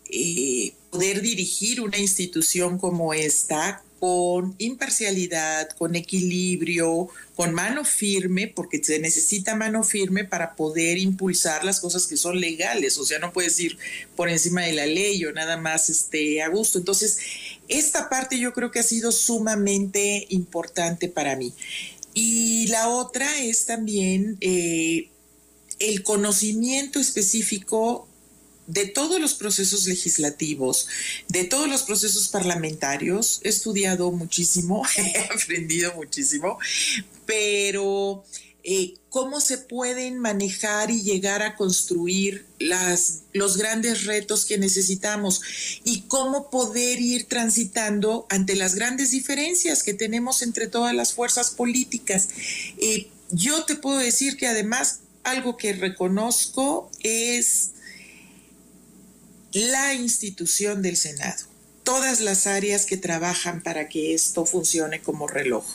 eh, 0.09 0.73
poder 0.89 1.21
dirigir 1.21 1.81
una 1.81 1.97
institución 1.97 2.77
como 2.77 3.13
esta 3.13 3.83
con 3.99 4.55
imparcialidad, 4.59 5.69
con 5.69 5.95
equilibrio, 5.95 7.09
con 7.35 7.53
mano 7.53 7.83
firme, 7.83 8.47
porque 8.47 8.83
se 8.83 8.99
necesita 8.99 9.55
mano 9.55 9.83
firme 9.83 10.23
para 10.23 10.55
poder 10.55 10.97
impulsar 10.97 11.63
las 11.63 11.79
cosas 11.79 12.05
que 12.07 12.17
son 12.17 12.39
legales, 12.39 12.97
o 12.97 13.05
sea, 13.05 13.19
no 13.19 13.33
puedes 13.33 13.59
ir 13.59 13.77
por 14.15 14.29
encima 14.29 14.61
de 14.61 14.73
la 14.73 14.85
ley 14.85 15.23
o 15.25 15.33
nada 15.33 15.57
más 15.57 15.89
este, 15.89 16.41
a 16.41 16.47
gusto. 16.49 16.77
Entonces, 16.77 17.17
esta 17.67 18.09
parte 18.09 18.39
yo 18.39 18.53
creo 18.53 18.71
que 18.71 18.79
ha 18.79 18.83
sido 18.83 19.11
sumamente 19.11 20.27
importante 20.29 21.07
para 21.09 21.35
mí. 21.35 21.53
Y 22.13 22.67
la 22.67 22.89
otra 22.89 23.39
es 23.41 23.65
también 23.65 24.37
eh, 24.41 25.09
el 25.79 26.03
conocimiento 26.03 26.99
específico 26.99 28.07
de 28.67 28.85
todos 28.85 29.19
los 29.19 29.33
procesos 29.33 29.87
legislativos, 29.87 30.87
de 31.29 31.45
todos 31.45 31.69
los 31.69 31.83
procesos 31.83 32.27
parlamentarios. 32.27 33.39
He 33.43 33.49
estudiado 33.49 34.11
muchísimo, 34.11 34.83
he 34.97 35.19
aprendido 35.33 35.93
muchísimo, 35.95 36.59
pero 37.25 38.25
eh, 38.63 38.95
cómo 39.07 39.39
se 39.39 39.57
pueden 39.57 40.19
manejar 40.19 40.91
y 40.91 41.01
llegar 41.01 41.41
a 41.41 41.55
construir 41.55 42.45
las, 42.59 43.21
los 43.31 43.55
grandes 43.55 44.03
retos 44.03 44.43
que 44.43 44.57
necesitamos 44.57 45.41
y 45.85 46.01
cómo 46.01 46.49
poder 46.49 46.99
ir 46.99 47.27
transitando 47.27 48.27
ante 48.29 48.55
las 48.57 48.75
grandes 48.75 49.11
diferencias 49.11 49.83
que 49.83 49.93
tenemos 49.93 50.41
entre 50.41 50.67
todas 50.67 50.93
las 50.93 51.13
fuerzas 51.13 51.51
políticas. 51.51 52.27
Eh, 52.77 53.07
yo 53.31 53.63
te 53.63 53.75
puedo 53.75 53.99
decir 53.99 54.35
que 54.35 54.47
además 54.47 54.99
algo 55.27 55.57
que 55.57 55.73
reconozco 55.73 56.89
es 57.03 57.71
la 59.51 59.93
institución 59.93 60.81
del 60.81 60.97
Senado, 60.97 61.45
todas 61.83 62.21
las 62.21 62.47
áreas 62.47 62.85
que 62.85 62.97
trabajan 62.97 63.61
para 63.61 63.89
que 63.89 64.13
esto 64.13 64.45
funcione 64.45 65.01
como 65.01 65.27
reloj. 65.27 65.65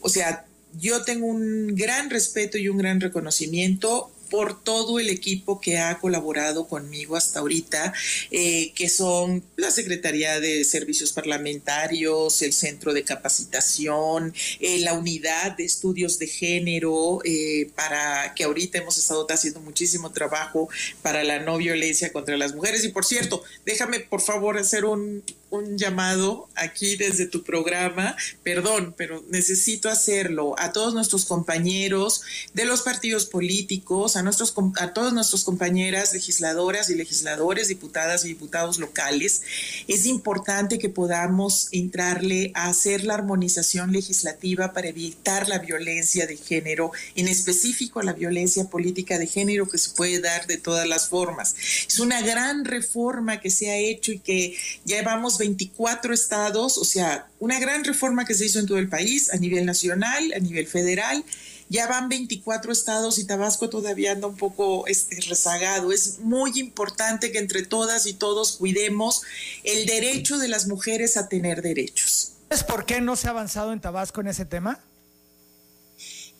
O 0.00 0.08
sea, 0.08 0.46
yo 0.78 1.04
tengo 1.04 1.26
un 1.26 1.74
gran 1.74 2.10
respeto 2.10 2.58
y 2.58 2.68
un 2.68 2.78
gran 2.78 3.00
reconocimiento 3.00 4.13
por 4.34 4.60
todo 4.64 4.98
el 4.98 5.10
equipo 5.10 5.60
que 5.60 5.78
ha 5.78 5.96
colaborado 6.00 6.66
conmigo 6.66 7.14
hasta 7.14 7.38
ahorita, 7.38 7.94
eh, 8.32 8.72
que 8.74 8.88
son 8.88 9.44
la 9.54 9.70
Secretaría 9.70 10.40
de 10.40 10.64
Servicios 10.64 11.12
Parlamentarios, 11.12 12.42
el 12.42 12.52
Centro 12.52 12.92
de 12.92 13.04
Capacitación, 13.04 14.34
eh, 14.58 14.80
la 14.80 14.94
Unidad 14.94 15.56
de 15.56 15.64
Estudios 15.64 16.18
de 16.18 16.26
Género, 16.26 17.20
eh, 17.24 17.70
para 17.76 18.34
que 18.34 18.42
ahorita 18.42 18.78
hemos 18.78 18.98
estado 18.98 19.24
haciendo 19.30 19.60
muchísimo 19.60 20.10
trabajo 20.10 20.68
para 21.00 21.22
la 21.22 21.38
no 21.38 21.56
violencia 21.56 22.12
contra 22.12 22.36
las 22.36 22.56
mujeres. 22.56 22.84
Y 22.84 22.88
por 22.88 23.04
cierto, 23.04 23.44
déjame 23.64 24.00
por 24.00 24.20
favor 24.20 24.58
hacer 24.58 24.84
un, 24.84 25.22
un 25.54 25.78
llamado 25.78 26.48
aquí 26.54 26.96
desde 26.96 27.26
tu 27.26 27.42
programa, 27.42 28.16
perdón, 28.42 28.94
pero 28.96 29.24
necesito 29.30 29.88
hacerlo 29.88 30.54
a 30.58 30.72
todos 30.72 30.94
nuestros 30.94 31.24
compañeros 31.24 32.22
de 32.52 32.64
los 32.64 32.82
partidos 32.82 33.26
políticos, 33.26 34.16
a, 34.16 34.22
nuestros, 34.22 34.54
a 34.76 34.92
todas 34.92 35.12
nuestras 35.12 35.44
compañeras 35.44 36.12
legisladoras 36.12 36.90
y 36.90 36.94
legisladores, 36.94 37.68
diputadas 37.68 38.24
y 38.24 38.28
diputados 38.28 38.78
locales. 38.78 39.42
Es 39.88 40.06
importante 40.06 40.78
que 40.78 40.88
podamos 40.88 41.68
entrarle 41.72 42.50
a 42.54 42.68
hacer 42.68 43.04
la 43.04 43.14
armonización 43.14 43.92
legislativa 43.92 44.72
para 44.72 44.88
evitar 44.88 45.48
la 45.48 45.58
violencia 45.58 46.26
de 46.26 46.36
género, 46.36 46.92
en 47.14 47.28
específico 47.28 48.02
la 48.02 48.12
violencia 48.12 48.64
política 48.64 49.18
de 49.18 49.26
género 49.26 49.68
que 49.68 49.78
se 49.78 49.90
puede 49.90 50.20
dar 50.20 50.46
de 50.46 50.56
todas 50.56 50.86
las 50.86 51.08
formas. 51.08 51.54
Es 51.86 51.98
una 51.98 52.20
gran 52.22 52.64
reforma 52.64 53.40
que 53.40 53.50
se 53.50 53.70
ha 53.70 53.76
hecho 53.76 54.12
y 54.12 54.18
que 54.18 54.56
ya 54.84 55.02
vamos 55.02 55.38
24 55.44 56.14
estados, 56.14 56.78
o 56.78 56.84
sea, 56.84 57.28
una 57.38 57.60
gran 57.60 57.84
reforma 57.84 58.24
que 58.24 58.32
se 58.34 58.46
hizo 58.46 58.58
en 58.58 58.66
todo 58.66 58.78
el 58.78 58.88
país, 58.88 59.30
a 59.32 59.36
nivel 59.36 59.66
nacional, 59.66 60.32
a 60.34 60.38
nivel 60.38 60.66
federal. 60.66 61.22
Ya 61.68 61.86
van 61.86 62.08
24 62.08 62.72
estados 62.72 63.18
y 63.18 63.26
Tabasco 63.26 63.68
todavía 63.68 64.12
anda 64.12 64.26
un 64.26 64.36
poco 64.36 64.86
este, 64.86 65.20
rezagado. 65.28 65.92
Es 65.92 66.18
muy 66.20 66.58
importante 66.58 67.30
que 67.30 67.38
entre 67.38 67.62
todas 67.62 68.06
y 68.06 68.14
todos 68.14 68.52
cuidemos 68.52 69.22
el 69.64 69.86
derecho 69.86 70.38
de 70.38 70.48
las 70.48 70.66
mujeres 70.66 71.16
a 71.16 71.28
tener 71.28 71.60
derechos. 71.62 72.32
¿Es 72.50 72.64
por 72.64 72.86
qué 72.86 73.00
no 73.00 73.16
se 73.16 73.26
ha 73.26 73.30
avanzado 73.30 73.72
en 73.72 73.80
Tabasco 73.80 74.20
en 74.20 74.28
ese 74.28 74.44
tema? 74.44 74.80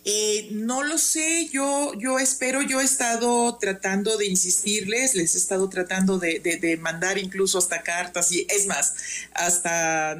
Eh, 0.06 0.48
no 0.52 0.82
lo 0.82 0.98
sé, 0.98 1.48
yo, 1.50 1.92
yo 1.98 2.18
espero, 2.18 2.60
yo 2.60 2.80
he 2.80 2.84
estado 2.84 3.56
tratando 3.56 4.18
de 4.18 4.26
insistirles, 4.26 5.14
les 5.14 5.34
he 5.34 5.38
estado 5.38 5.68
tratando 5.70 6.18
de, 6.18 6.40
de, 6.40 6.76
mandar 6.76 7.16
incluso 7.16 7.56
hasta 7.56 7.82
cartas 7.82 8.30
y 8.30 8.46
es 8.50 8.66
más, 8.66 8.94
hasta 9.32 10.18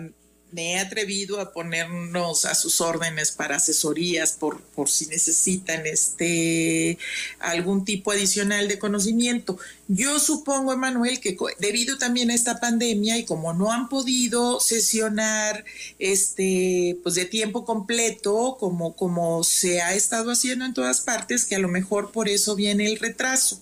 me 0.54 0.74
he 0.74 0.78
atrevido 0.78 1.40
a 1.40 1.52
ponernos 1.52 2.44
a 2.44 2.54
sus 2.54 2.80
órdenes 2.80 3.32
para 3.32 3.56
asesorías 3.56 4.32
por, 4.32 4.60
por 4.60 4.88
si 4.88 5.06
necesitan 5.06 5.84
este 5.84 6.96
algún 7.40 7.84
tipo 7.84 8.12
adicional 8.12 8.68
de 8.68 8.78
conocimiento. 8.78 9.58
Yo 9.88 10.20
supongo, 10.20 10.72
Emanuel, 10.72 11.18
que 11.20 11.36
debido 11.58 11.98
también 11.98 12.30
a 12.30 12.34
esta 12.34 12.60
pandemia 12.60 13.18
y 13.18 13.24
como 13.24 13.52
no 13.52 13.72
han 13.72 13.88
podido 13.88 14.60
sesionar 14.60 15.64
este 15.98 16.98
pues 17.02 17.16
de 17.16 17.24
tiempo 17.24 17.64
completo 17.64 18.56
como, 18.58 18.94
como 18.94 19.42
se 19.42 19.82
ha 19.82 19.94
estado 19.94 20.30
haciendo 20.30 20.64
en 20.64 20.74
todas 20.74 21.00
partes, 21.00 21.44
que 21.44 21.56
a 21.56 21.58
lo 21.58 21.68
mejor 21.68 22.12
por 22.12 22.28
eso 22.28 22.54
viene 22.54 22.86
el 22.86 22.98
retraso. 23.00 23.60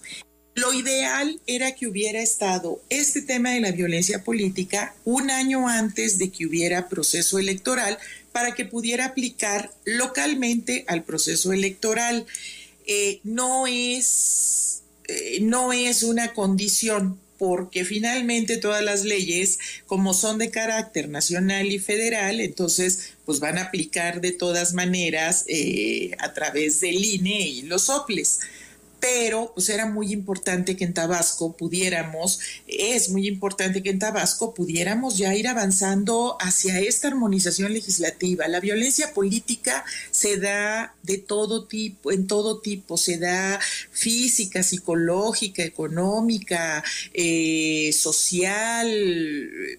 Lo 0.54 0.74
ideal 0.74 1.40
era 1.46 1.74
que 1.74 1.86
hubiera 1.86 2.20
estado 2.20 2.82
este 2.90 3.22
tema 3.22 3.52
de 3.52 3.60
la 3.60 3.72
violencia 3.72 4.22
política 4.22 4.94
un 5.04 5.30
año 5.30 5.66
antes 5.66 6.18
de 6.18 6.30
que 6.30 6.46
hubiera 6.46 6.88
proceso 6.88 7.38
electoral 7.38 7.98
para 8.32 8.54
que 8.54 8.66
pudiera 8.66 9.06
aplicar 9.06 9.72
localmente 9.84 10.84
al 10.88 11.04
proceso 11.04 11.54
electoral. 11.54 12.26
Eh, 12.86 13.20
no, 13.24 13.66
es, 13.66 14.82
eh, 15.08 15.38
no 15.40 15.72
es 15.72 16.02
una 16.02 16.34
condición 16.34 17.18
porque 17.38 17.84
finalmente 17.84 18.58
todas 18.58 18.84
las 18.84 19.04
leyes, 19.04 19.58
como 19.86 20.12
son 20.12 20.38
de 20.38 20.50
carácter 20.50 21.08
nacional 21.08 21.72
y 21.72 21.78
federal, 21.78 22.40
entonces 22.40 23.14
pues 23.24 23.40
van 23.40 23.56
a 23.56 23.62
aplicar 23.62 24.20
de 24.20 24.32
todas 24.32 24.74
maneras 24.74 25.44
eh, 25.48 26.12
a 26.18 26.34
través 26.34 26.80
del 26.80 27.02
INE 27.02 27.40
y 27.40 27.62
los 27.62 27.88
OPLES 27.88 28.40
pero 29.02 29.50
pues 29.52 29.68
era 29.68 29.86
muy 29.86 30.12
importante 30.12 30.76
que 30.76 30.84
en 30.84 30.94
Tabasco 30.94 31.56
pudiéramos, 31.56 32.38
es 32.68 33.08
muy 33.08 33.26
importante 33.26 33.82
que 33.82 33.90
en 33.90 33.98
Tabasco 33.98 34.54
pudiéramos 34.54 35.18
ya 35.18 35.34
ir 35.34 35.48
avanzando 35.48 36.36
hacia 36.38 36.78
esta 36.78 37.08
armonización 37.08 37.72
legislativa. 37.72 38.46
La 38.46 38.60
violencia 38.60 39.12
política 39.12 39.84
se 40.12 40.36
da 40.36 40.94
de 41.02 41.18
todo 41.18 41.64
tipo, 41.64 42.12
en 42.12 42.28
todo 42.28 42.60
tipo, 42.60 42.96
se 42.96 43.18
da 43.18 43.58
física, 43.90 44.62
psicológica, 44.62 45.64
económica, 45.64 46.84
eh, 47.12 47.92
social, 47.92 48.88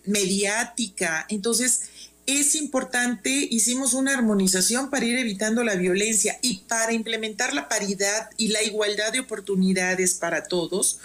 mediática. 0.03 1.25
Entonces, 1.29 1.83
es 2.25 2.55
importante, 2.55 3.29
hicimos 3.29 3.93
una 3.93 4.13
armonización 4.13 4.89
para 4.89 5.05
ir 5.05 5.17
evitando 5.17 5.63
la 5.63 5.75
violencia 5.75 6.39
y 6.41 6.59
para 6.67 6.93
implementar 6.93 7.53
la 7.53 7.67
paridad 7.67 8.29
y 8.37 8.49
la 8.49 8.63
igualdad 8.63 9.11
de 9.11 9.19
oportunidades 9.19 10.13
para 10.13 10.43
todos. 10.43 10.99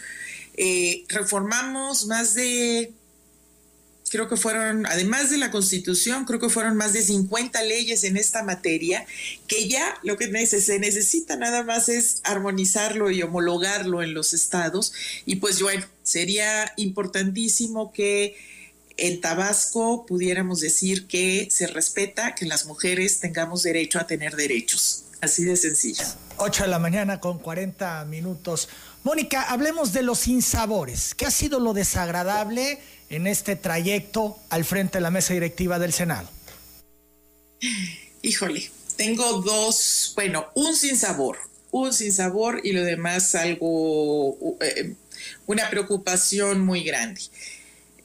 Eh, 0.57 1.04
reformamos 1.09 2.07
más 2.07 2.35
de, 2.35 2.92
creo 4.11 4.28
que 4.28 4.37
fueron, 4.37 4.87
además 4.87 5.31
de 5.31 5.38
la 5.38 5.50
constitución, 5.50 6.24
creo 6.24 6.38
que 6.38 6.48
fueron 6.48 6.76
más 6.76 6.92
de 6.92 7.02
50 7.02 7.62
leyes 7.62 8.04
en 8.04 8.16
esta 8.16 8.44
materia, 8.44 9.04
que 9.48 9.68
ya 9.68 9.98
lo 10.04 10.16
que 10.16 10.46
se 10.46 10.78
necesita 10.78 11.37
nada 11.37 11.64
más 11.64 11.88
es 11.88 12.20
armonizarlo 12.22 13.11
y 13.11 13.22
homologarlo 13.22 14.04
en 14.04 14.14
los 14.14 14.35
estados. 14.35 14.92
Y 15.26 15.37
pues 15.37 15.61
bueno, 15.61 15.85
sería 16.04 16.72
importantísimo 16.76 17.92
que 17.92 18.37
en 18.99 19.21
Tabasco 19.21 20.05
pudiéramos 20.07 20.61
decir 20.61 21.07
que 21.07 21.49
se 21.51 21.67
respeta 21.67 22.35
que 22.35 22.47
las 22.47 22.67
mujeres 22.67 23.21
tengamos 23.21 23.63
derecho 23.63 23.99
a 23.99 24.07
tener 24.07 24.37
derechos. 24.37 25.05
Así 25.21 25.45
de 25.45 25.57
sencillo. 25.57 26.05
8 26.37 26.65
de 26.65 26.69
la 26.69 26.79
mañana 26.79 27.21
con 27.21 27.39
40 27.39 28.05
minutos. 28.05 28.69
Mónica, 29.05 29.43
hablemos 29.43 29.93
de 29.93 30.03
los 30.03 30.21
sinsabores. 30.21 31.15
¿Qué 31.15 31.27
ha 31.27 31.31
sido 31.31 31.61
lo 31.61 31.73
desagradable 31.73 32.81
en 33.11 33.27
este 33.27 33.57
trayecto 33.57 34.39
al 34.51 34.65
frente 34.65 34.99
de 34.99 35.03
la 35.03 35.11
mesa 35.11 35.35
directiva 35.35 35.79
del 35.79 35.93
Senado? 35.93 36.29
Híjole, 38.23 38.71
tengo 38.97 39.41
dos, 39.43 40.13
bueno, 40.15 40.47
un 40.55 40.75
sinsabor, 40.77 41.39
un 41.71 41.93
sinsabor 41.93 42.61
y 42.65 42.73
lo 42.73 42.85
demás 42.85 43.35
algo, 43.35 44.37
eh, 44.61 44.95
una 45.47 45.71
preocupación 45.71 46.61
muy 46.61 46.83
grande. 46.83 47.23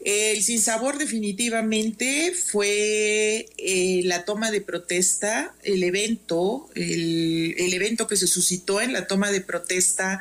El 0.04 0.44
sinsabor 0.44 0.98
definitivamente 0.98 2.34
fue 2.34 3.48
eh, 3.58 4.02
la 4.04 4.26
toma 4.26 4.52
de 4.52 4.60
protesta, 4.60 5.56
el 5.63 5.82
evento, 5.84 6.70
el, 6.76 7.74
evento 7.74 8.06
que 8.06 8.18
se 8.18 8.28
suscitó 8.28 8.82
en 8.82 8.92
la 8.92 9.08
toma 9.08 9.32
de 9.32 9.39
protesta 9.39 10.20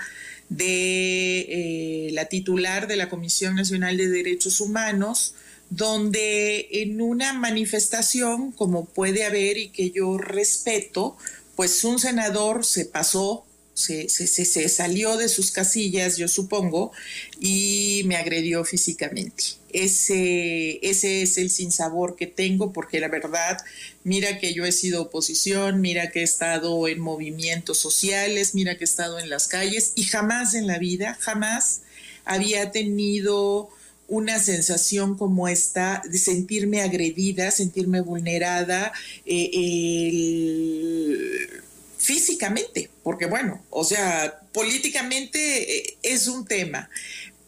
de 0.48 1.40
eh, 1.40 2.10
la 2.12 2.26
titular 2.26 2.86
de 2.86 2.96
la 2.96 3.08
Comisión 3.08 3.56
Nacional 3.56 3.96
de 3.96 4.08
Derechos 4.08 4.60
Humanos, 4.60 5.34
donde 5.68 6.68
en 6.70 7.00
una 7.00 7.32
manifestación, 7.32 8.52
como 8.52 8.84
puede 8.84 9.24
haber 9.24 9.58
y 9.58 9.70
que 9.70 9.90
yo 9.90 10.16
respeto, 10.16 11.16
pues 11.56 11.82
un 11.82 11.98
senador 11.98 12.64
se 12.64 12.84
pasó 12.84 13.44
se, 13.74 14.08
se, 14.08 14.68
salió 14.68 15.16
de 15.16 15.28
sus 15.28 15.50
casillas, 15.50 16.16
yo 16.16 16.28
supongo, 16.28 16.92
y 17.40 18.02
me 18.06 18.16
agredió 18.16 18.64
físicamente. 18.64 19.44
Ese, 19.72 20.78
ese 20.86 21.22
es 21.22 21.38
el 21.38 21.50
sinsabor 21.50 22.16
que 22.16 22.26
tengo, 22.26 22.72
porque 22.72 23.00
la 23.00 23.08
verdad, 23.08 23.58
mira 24.04 24.38
que 24.38 24.52
yo 24.52 24.66
he 24.66 24.72
sido 24.72 25.02
oposición, 25.02 25.80
mira 25.80 26.10
que 26.10 26.20
he 26.20 26.24
estado 26.24 26.88
en 26.88 27.00
movimientos 27.00 27.78
sociales, 27.78 28.54
mira 28.54 28.76
que 28.76 28.84
he 28.84 28.84
estado 28.84 29.18
en 29.18 29.30
las 29.30 29.48
calles, 29.48 29.92
y 29.94 30.04
jamás 30.04 30.54
en 30.54 30.66
la 30.66 30.78
vida, 30.78 31.16
jamás 31.20 31.80
había 32.24 32.70
tenido 32.70 33.70
una 34.08 34.38
sensación 34.38 35.16
como 35.16 35.48
esta 35.48 36.02
de 36.04 36.18
sentirme 36.18 36.82
agredida, 36.82 37.50
sentirme 37.50 38.02
vulnerada, 38.02 38.92
eh, 39.24 39.50
el 39.54 41.62
físicamente, 42.02 42.90
porque 43.04 43.26
bueno, 43.26 43.64
o 43.70 43.84
sea, 43.84 44.40
políticamente 44.52 45.78
eh, 45.78 45.98
es 46.02 46.26
un 46.26 46.44
tema, 46.44 46.90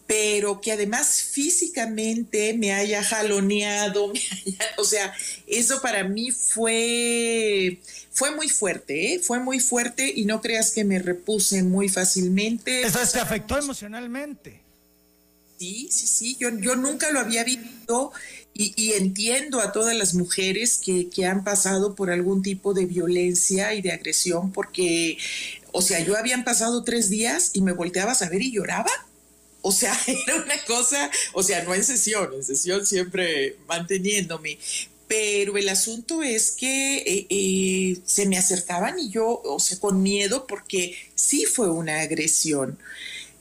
pero 0.07 0.61
que 0.61 0.71
además 0.71 1.23
físicamente 1.23 2.53
me 2.53 2.71
haya 2.71 3.03
jaloneado, 3.03 4.13
o 4.77 4.85
sea, 4.85 5.13
eso 5.45 5.81
para 5.81 6.05
mí 6.05 6.31
fue, 6.31 7.79
fue 8.13 8.31
muy 8.31 8.47
fuerte, 8.47 9.15
¿eh? 9.15 9.19
fue 9.19 9.39
muy 9.39 9.59
fuerte 9.59 10.09
y 10.15 10.23
no 10.23 10.39
creas 10.39 10.71
que 10.71 10.85
me 10.85 10.99
repuse 10.99 11.61
muy 11.61 11.89
fácilmente. 11.89 12.83
Eso 12.83 12.99
te 13.11 13.19
afectó 13.19 13.57
emocionalmente. 13.57 14.61
Sí, 15.59 15.89
sí, 15.91 16.07
sí, 16.07 16.37
yo, 16.39 16.49
yo 16.59 16.75
nunca 16.77 17.11
lo 17.11 17.19
había 17.19 17.43
visto 17.43 18.13
y, 18.57 18.93
entiendo 18.93 19.59
a 19.59 19.73
todas 19.73 19.95
las 19.97 20.13
mujeres 20.13 20.77
que, 20.77 21.09
que, 21.09 21.25
han 21.25 21.43
pasado 21.43 21.93
por 21.93 22.09
algún 22.09 22.41
tipo 22.41 22.73
de 22.73 22.85
violencia 22.85 23.73
y 23.73 23.81
de 23.81 23.91
agresión, 23.91 24.53
porque, 24.53 25.17
o 25.73 25.81
sea, 25.81 25.99
yo 25.99 26.17
habían 26.17 26.45
pasado 26.45 26.83
tres 26.85 27.09
días 27.09 27.51
y 27.53 27.61
me 27.61 27.73
volteaba 27.73 28.13
a 28.13 28.15
saber 28.15 28.41
y 28.41 28.53
lloraba. 28.53 28.91
O 29.61 29.73
sea, 29.73 29.99
era 30.07 30.35
una 30.37 30.57
cosa, 30.65 31.11
o 31.33 31.43
sea, 31.43 31.63
no 31.63 31.75
en 31.75 31.83
sesión, 31.83 32.33
en 32.33 32.43
sesión 32.43 32.85
siempre 32.85 33.57
manteniéndome, 33.67 34.57
pero 35.07 35.57
el 35.57 35.67
asunto 35.67 36.23
es 36.23 36.51
que 36.51 36.97
eh, 36.97 37.27
eh, 37.29 37.97
se 38.05 38.25
me 38.25 38.37
acercaban 38.37 38.97
y 38.99 39.09
yo, 39.09 39.41
o 39.43 39.59
sea, 39.59 39.77
con 39.79 40.01
miedo, 40.01 40.47
porque 40.47 40.95
sí 41.13 41.45
fue 41.45 41.69
una 41.69 41.99
agresión. 42.01 42.79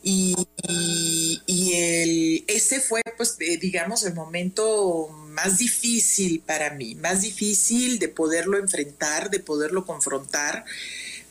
Y, 0.03 0.35
y, 0.69 1.41
ese 2.57 2.81
fue, 2.81 3.03
pues, 3.17 3.37
digamos, 3.39 4.05
el 4.05 4.15
momento 4.15 5.09
más 5.29 5.59
difícil 5.59 6.41
para 6.41 6.71
mí, 6.71 6.95
más 6.95 7.23
difícil 7.23 7.99
de 7.99 8.09
poderlo 8.09 8.59
enfrentar, 8.59 9.31
de 9.31 9.41
poderlo 9.41 9.85
confrontar, 9.85 10.65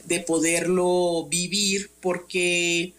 de 0.05 0.19
poderlo 0.19 1.27
vivir, 1.29 1.89
porque 2.01 2.93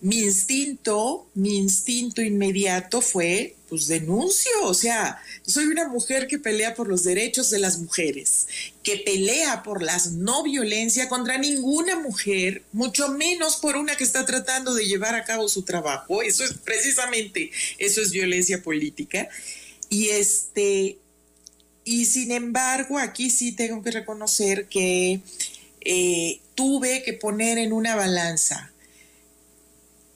mi 0.00 0.20
instinto, 0.20 1.26
mi 1.34 1.56
instinto 1.56 2.22
inmediato 2.22 3.00
fue, 3.00 3.56
pues 3.68 3.88
denuncio, 3.88 4.50
o 4.62 4.74
sea, 4.74 5.20
soy 5.48 5.64
una 5.64 5.88
mujer 5.88 6.26
que 6.26 6.38
pelea 6.38 6.74
por 6.74 6.88
los 6.88 7.04
derechos 7.04 7.48
de 7.48 7.58
las 7.58 7.78
mujeres, 7.78 8.46
que 8.82 8.98
pelea 8.98 9.62
por 9.62 9.82
la 9.82 9.98
no 10.12 10.42
violencia 10.42 11.08
contra 11.08 11.38
ninguna 11.38 11.98
mujer, 11.98 12.62
mucho 12.72 13.08
menos 13.08 13.56
por 13.56 13.76
una 13.76 13.96
que 13.96 14.04
está 14.04 14.26
tratando 14.26 14.74
de 14.74 14.86
llevar 14.86 15.14
a 15.14 15.24
cabo 15.24 15.48
su 15.48 15.62
trabajo. 15.62 16.22
Eso 16.22 16.44
es 16.44 16.52
precisamente, 16.52 17.50
eso 17.78 18.02
es 18.02 18.12
violencia 18.12 18.62
política. 18.62 19.28
Y 19.88 20.08
este, 20.08 20.98
y 21.84 22.04
sin 22.04 22.30
embargo, 22.30 22.98
aquí 22.98 23.30
sí 23.30 23.52
tengo 23.52 23.82
que 23.82 23.90
reconocer 23.90 24.68
que 24.68 25.22
eh, 25.80 26.40
tuve 26.54 27.02
que 27.02 27.14
poner 27.14 27.56
en 27.56 27.72
una 27.72 27.96
balanza 27.96 28.70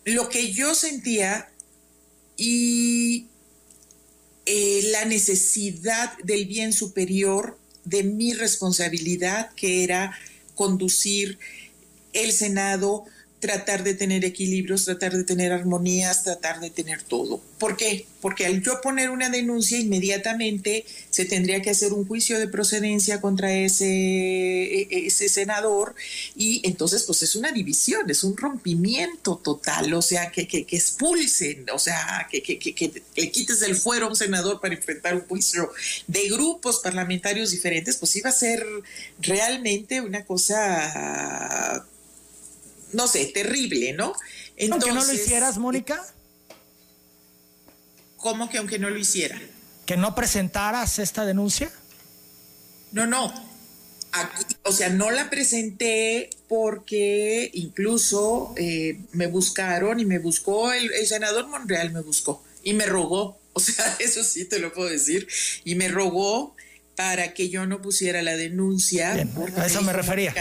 lo 0.04 0.28
que 0.28 0.52
yo 0.52 0.74
sentía 0.74 1.48
y 2.36 3.26
eh, 4.46 4.80
la 4.90 5.04
necesidad 5.04 6.16
del 6.24 6.46
bien 6.46 6.72
superior 6.72 7.58
de 7.84 8.02
mi 8.02 8.32
responsabilidad, 8.32 9.52
que 9.54 9.84
era 9.84 10.16
conducir 10.54 11.38
el 12.12 12.32
Senado 12.32 13.04
tratar 13.42 13.82
de 13.82 13.94
tener 13.94 14.24
equilibrios, 14.24 14.84
tratar 14.84 15.14
de 15.14 15.24
tener 15.24 15.50
armonías, 15.50 16.22
tratar 16.22 16.60
de 16.60 16.70
tener 16.70 17.02
todo. 17.02 17.42
¿Por 17.58 17.76
qué? 17.76 18.06
Porque 18.20 18.46
al 18.46 18.62
yo 18.62 18.80
poner 18.80 19.10
una 19.10 19.30
denuncia 19.30 19.80
inmediatamente 19.80 20.84
se 21.10 21.24
tendría 21.24 21.60
que 21.60 21.70
hacer 21.70 21.92
un 21.92 22.06
juicio 22.06 22.38
de 22.38 22.46
procedencia 22.46 23.20
contra 23.20 23.52
ese, 23.52 23.84
e, 23.84 25.06
ese 25.06 25.28
senador 25.28 25.96
y 26.36 26.62
entonces 26.64 27.02
pues 27.02 27.24
es 27.24 27.34
una 27.34 27.50
división, 27.50 28.08
es 28.08 28.22
un 28.22 28.36
rompimiento 28.36 29.34
total, 29.42 29.92
o 29.92 30.02
sea, 30.02 30.30
que, 30.30 30.46
que, 30.46 30.64
expulsen, 30.70 31.66
o 31.74 31.80
sea, 31.80 32.28
que, 32.30 32.44
que, 32.44 32.60
que, 32.60 33.02
le 33.16 33.30
quites 33.32 33.60
el 33.62 33.74
fuero 33.74 34.06
a 34.06 34.10
un 34.10 34.16
senador 34.16 34.60
para 34.60 34.74
enfrentar 34.74 35.16
un 35.16 35.22
juicio 35.22 35.68
de 36.06 36.28
grupos 36.28 36.78
parlamentarios 36.78 37.50
diferentes, 37.50 37.96
pues 37.96 38.14
iba 38.14 38.30
a 38.30 38.32
ser 38.32 38.64
realmente 39.20 40.00
una 40.00 40.24
cosa 40.24 41.84
no 42.92 43.06
sé, 43.06 43.26
terrible, 43.26 43.92
¿no? 43.92 44.12
Entonces, 44.56 44.88
¿Aunque 44.90 45.06
no 45.06 45.12
lo 45.12 45.12
hicieras, 45.12 45.58
Mónica? 45.58 46.04
¿Cómo 48.16 48.48
que 48.48 48.58
aunque 48.58 48.78
no 48.78 48.88
lo 48.88 48.98
hiciera? 48.98 49.40
¿Que 49.84 49.96
no 49.96 50.14
presentaras 50.14 50.98
esta 50.98 51.26
denuncia? 51.26 51.70
No, 52.92 53.06
no. 53.06 53.32
o 54.64 54.72
sea, 54.72 54.90
no 54.90 55.10
la 55.10 55.28
presenté 55.30 56.30
porque 56.48 57.50
incluso 57.54 58.54
eh, 58.56 59.00
me 59.12 59.26
buscaron 59.26 59.98
y 59.98 60.04
me 60.04 60.18
buscó, 60.18 60.72
el, 60.72 60.90
senador 61.06 61.48
Monreal 61.48 61.90
me 61.92 62.00
buscó 62.00 62.44
y 62.62 62.74
me 62.74 62.86
rogó, 62.86 63.40
o 63.54 63.60
sea, 63.60 63.96
eso 63.98 64.22
sí 64.22 64.44
te 64.44 64.60
lo 64.60 64.72
puedo 64.72 64.88
decir, 64.88 65.26
y 65.64 65.74
me 65.74 65.88
rogó 65.88 66.54
para 66.94 67.34
que 67.34 67.48
yo 67.48 67.66
no 67.66 67.82
pusiera 67.82 68.22
la 68.22 68.36
denuncia. 68.36 69.12
a 69.56 69.66
eso 69.66 69.82
me 69.82 69.92
refería. 69.92 70.34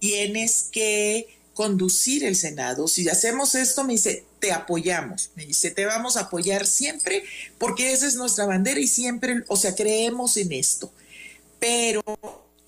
Tienes 0.00 0.68
que 0.72 1.28
conducir 1.54 2.24
el 2.24 2.36
Senado. 2.36 2.88
Si 2.88 3.08
hacemos 3.08 3.54
esto, 3.54 3.84
me 3.84 3.94
dice, 3.94 4.24
te 4.38 4.52
apoyamos. 4.52 5.30
Me 5.34 5.46
dice, 5.46 5.70
te 5.70 5.84
vamos 5.84 6.16
a 6.16 6.22
apoyar 6.22 6.66
siempre 6.66 7.24
porque 7.58 7.92
esa 7.92 8.06
es 8.06 8.16
nuestra 8.16 8.46
bandera 8.46 8.80
y 8.80 8.86
siempre, 8.86 9.44
o 9.48 9.56
sea, 9.56 9.74
creemos 9.74 10.36
en 10.36 10.52
esto. 10.52 10.92
Pero 11.58 12.02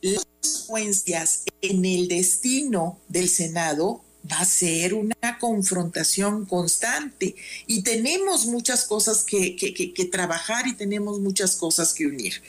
las 0.01 0.27
consecuencias 0.41 1.45
en 1.61 1.85
el 1.85 2.09
destino 2.09 2.99
del 3.09 3.29
Senado 3.29 4.03
va 4.31 4.41
a 4.41 4.45
ser 4.45 4.95
una 4.95 5.39
confrontación 5.41 6.47
constante 6.47 7.35
y 7.67 7.83
tenemos 7.83 8.47
muchas 8.47 8.85
cosas 8.85 9.25
que, 9.25 9.57
que 9.57 10.05
trabajar 10.05 10.69
y 10.69 10.75
tenemos 10.75 11.19
muchas 11.19 11.57
cosas 11.57 11.93
que 11.93 12.07
unir. 12.07 12.43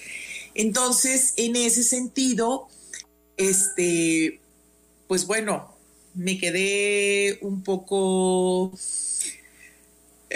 Entonces, 0.56 1.34
en 1.38 1.56
ese 1.56 1.84
sentido, 1.84 2.68
este, 3.38 4.40
pues 5.08 5.26
bueno, 5.26 5.73
me 6.16 6.38
quedé 6.38 7.40
un 7.42 7.64
poco, 7.64 8.72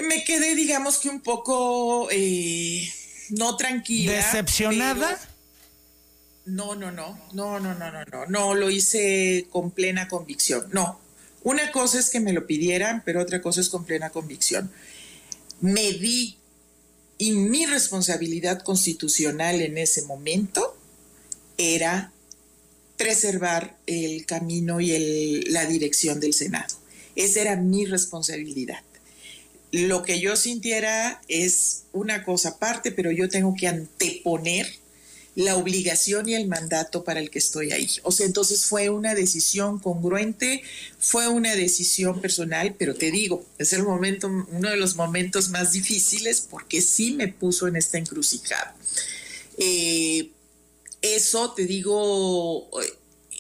me 0.04 0.24
quedé 0.24 0.56
digamos 0.56 0.98
que 1.00 1.10
un 1.10 1.22
poco 1.22 2.10
eh, 2.12 2.90
no 3.30 3.56
tranquila. 3.58 4.14
¿Decepcionada? 4.14 5.20
No, 6.46 6.76
no, 6.76 6.92
no, 6.92 7.20
no, 7.34 7.60
no, 7.60 7.74
no, 7.74 7.92
no, 7.92 8.06
no, 8.06 8.26
no, 8.26 8.56
lo 8.56 8.70
hice 8.70 9.48
con 9.52 9.72
plena 9.72 10.08
convicción, 10.08 10.68
no. 10.72 11.00
Una 11.44 11.72
cosa 11.72 12.00
es 12.00 12.10
que 12.10 12.20
me 12.20 12.34
lo 12.34 12.48
pidieran, 12.48 13.04
pero 13.06 13.22
otra 13.22 13.42
cosa 13.42 13.62
es 13.62 13.70
con 13.70 13.86
plena 13.86 14.10
convicción. 14.10 14.72
Me 15.60 15.92
di 15.94 16.38
y 17.18 17.32
mi 17.32 17.66
responsabilidad 17.66 18.62
constitucional 18.62 19.62
en 19.62 19.78
ese 19.78 20.04
momento 20.04 20.78
era 21.58 22.12
preservar 22.98 23.78
el 23.86 24.26
camino 24.26 24.82
y 24.82 25.44
la 25.50 25.66
dirección 25.66 26.20
del 26.20 26.34
Senado. 26.34 26.76
Esa 27.16 27.42
era 27.42 27.56
mi 27.56 27.86
responsabilidad. 27.86 28.82
Lo 29.72 30.04
que 30.04 30.20
yo 30.20 30.36
sintiera 30.36 31.22
es 31.28 31.84
una 31.92 32.24
cosa 32.24 32.50
aparte, 32.50 32.92
pero 32.92 33.12
yo 33.12 33.30
tengo 33.30 33.54
que 33.58 33.68
anteponer 33.68 34.68
la 35.38 35.56
obligación 35.56 36.28
y 36.28 36.34
el 36.34 36.48
mandato 36.48 37.04
para 37.04 37.20
el 37.20 37.30
que 37.30 37.38
estoy 37.38 37.72
ahí. 37.72 37.88
O 38.02 38.12
sea, 38.12 38.26
entonces 38.26 38.66
fue 38.66 38.90
una 38.90 39.14
decisión 39.14 39.78
congruente, 39.78 40.64
fue 40.98 41.28
una 41.28 41.56
decisión 41.56 42.22
personal, 42.22 42.74
pero 42.80 42.96
te 42.96 43.12
digo, 43.12 43.46
es 43.60 43.72
el 43.74 43.84
momento, 43.84 44.28
uno 44.28 44.70
de 44.70 44.78
los 44.78 44.96
momentos 44.96 45.50
más 45.50 45.74
difíciles 45.74 46.42
porque 46.42 46.82
sí 46.82 47.12
me 47.12 47.28
puso 47.28 47.68
en 47.68 47.76
esta 47.76 48.00
encrucijada. 48.00 48.76
Eh, 49.60 50.32
eso, 51.02 51.54
te 51.54 51.66
digo, 51.66 52.70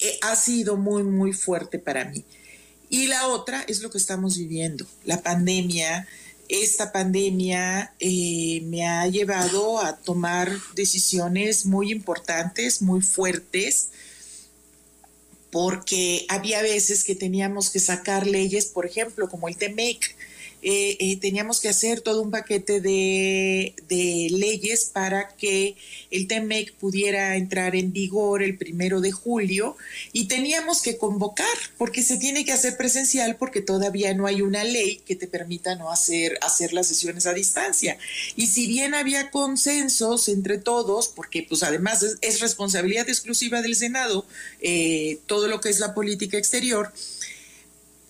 eh, 0.01 0.19
ha 0.21 0.35
sido 0.35 0.77
muy, 0.77 1.03
muy 1.03 1.33
fuerte 1.33 1.79
para 1.79 2.05
mí. 2.05 2.23
Y 2.89 3.07
la 3.07 3.27
otra 3.27 3.61
es 3.67 3.81
lo 3.81 3.89
que 3.89 3.97
estamos 3.97 4.37
viviendo, 4.37 4.85
la 5.03 5.21
pandemia. 5.21 6.07
Esta 6.47 6.93
pandemia 6.93 7.93
eh, 7.99 8.61
me 8.65 8.87
ha 8.87 9.05
llevado 9.07 9.79
a 9.79 9.97
tomar 9.97 10.51
decisiones 10.75 11.65
muy 11.65 11.91
importantes, 11.91 12.81
muy 12.81 13.01
fuertes, 13.01 13.89
porque 15.51 16.25
había 16.29 16.61
veces 16.61 17.03
que 17.03 17.15
teníamos 17.15 17.69
que 17.69 17.79
sacar 17.79 18.27
leyes, 18.27 18.67
por 18.67 18.85
ejemplo, 18.85 19.29
como 19.29 19.49
el 19.49 19.57
TEMEC, 19.57 20.15
eh, 20.63 20.97
eh, 20.99 21.17
teníamos 21.19 21.59
que 21.59 21.69
hacer 21.69 22.01
todo 22.01 22.21
un 22.21 22.31
paquete 22.31 22.81
de, 22.81 23.75
leyes 24.31 24.85
para 24.91 25.27
que 25.29 25.75
el 26.09 26.27
TEMEC 26.27 26.73
pudiera 26.73 27.35
entrar 27.37 27.75
en 27.75 27.93
vigor 27.93 28.41
el 28.41 28.57
primero 28.57 28.99
de 28.99 29.11
julio 29.11 29.77
y 30.13 30.27
teníamos 30.27 30.81
que 30.81 30.97
convocar 30.97 31.45
porque 31.77 32.01
se 32.01 32.17
tiene 32.17 32.43
que 32.43 32.51
hacer 32.51 32.75
presencial 32.75 33.37
porque 33.37 33.61
todavía 33.61 34.13
no 34.13 34.25
hay 34.25 34.41
una 34.41 34.63
ley 34.63 35.01
que 35.05 35.15
te 35.15 35.27
permita 35.27 35.75
no 35.75 35.91
hacer, 35.91 36.37
hacer 36.41 36.73
las 36.73 36.87
sesiones 36.87 37.27
a 37.27 37.33
distancia. 37.33 37.97
Y 38.35 38.47
si 38.47 38.67
bien 38.67 38.95
había 38.95 39.29
consensos 39.31 40.27
entre 40.27 40.57
todos, 40.57 41.07
porque 41.07 41.45
pues 41.47 41.63
además 41.63 42.03
es, 42.21 42.39
responsabilidad 42.39 43.09
exclusiva 43.09 43.61
del 43.61 43.75
Senado, 43.75 44.25
eh, 44.61 45.19
todo 45.27 45.47
lo 45.47 45.61
que 45.61 45.69
es 45.69 45.79
la 45.79 45.93
política 45.93 46.37
exterior, 46.37 46.91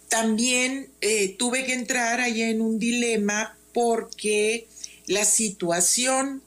también 0.10 0.89
eh, 1.02 1.36
tuve 1.38 1.65
que 1.65 1.74
entrar 1.74 2.20
ahí 2.20 2.41
en 2.41 2.62
un 2.62 2.80
dilema 2.80 3.58
porque 3.74 4.67
la 5.06 5.26
situación 5.26 6.41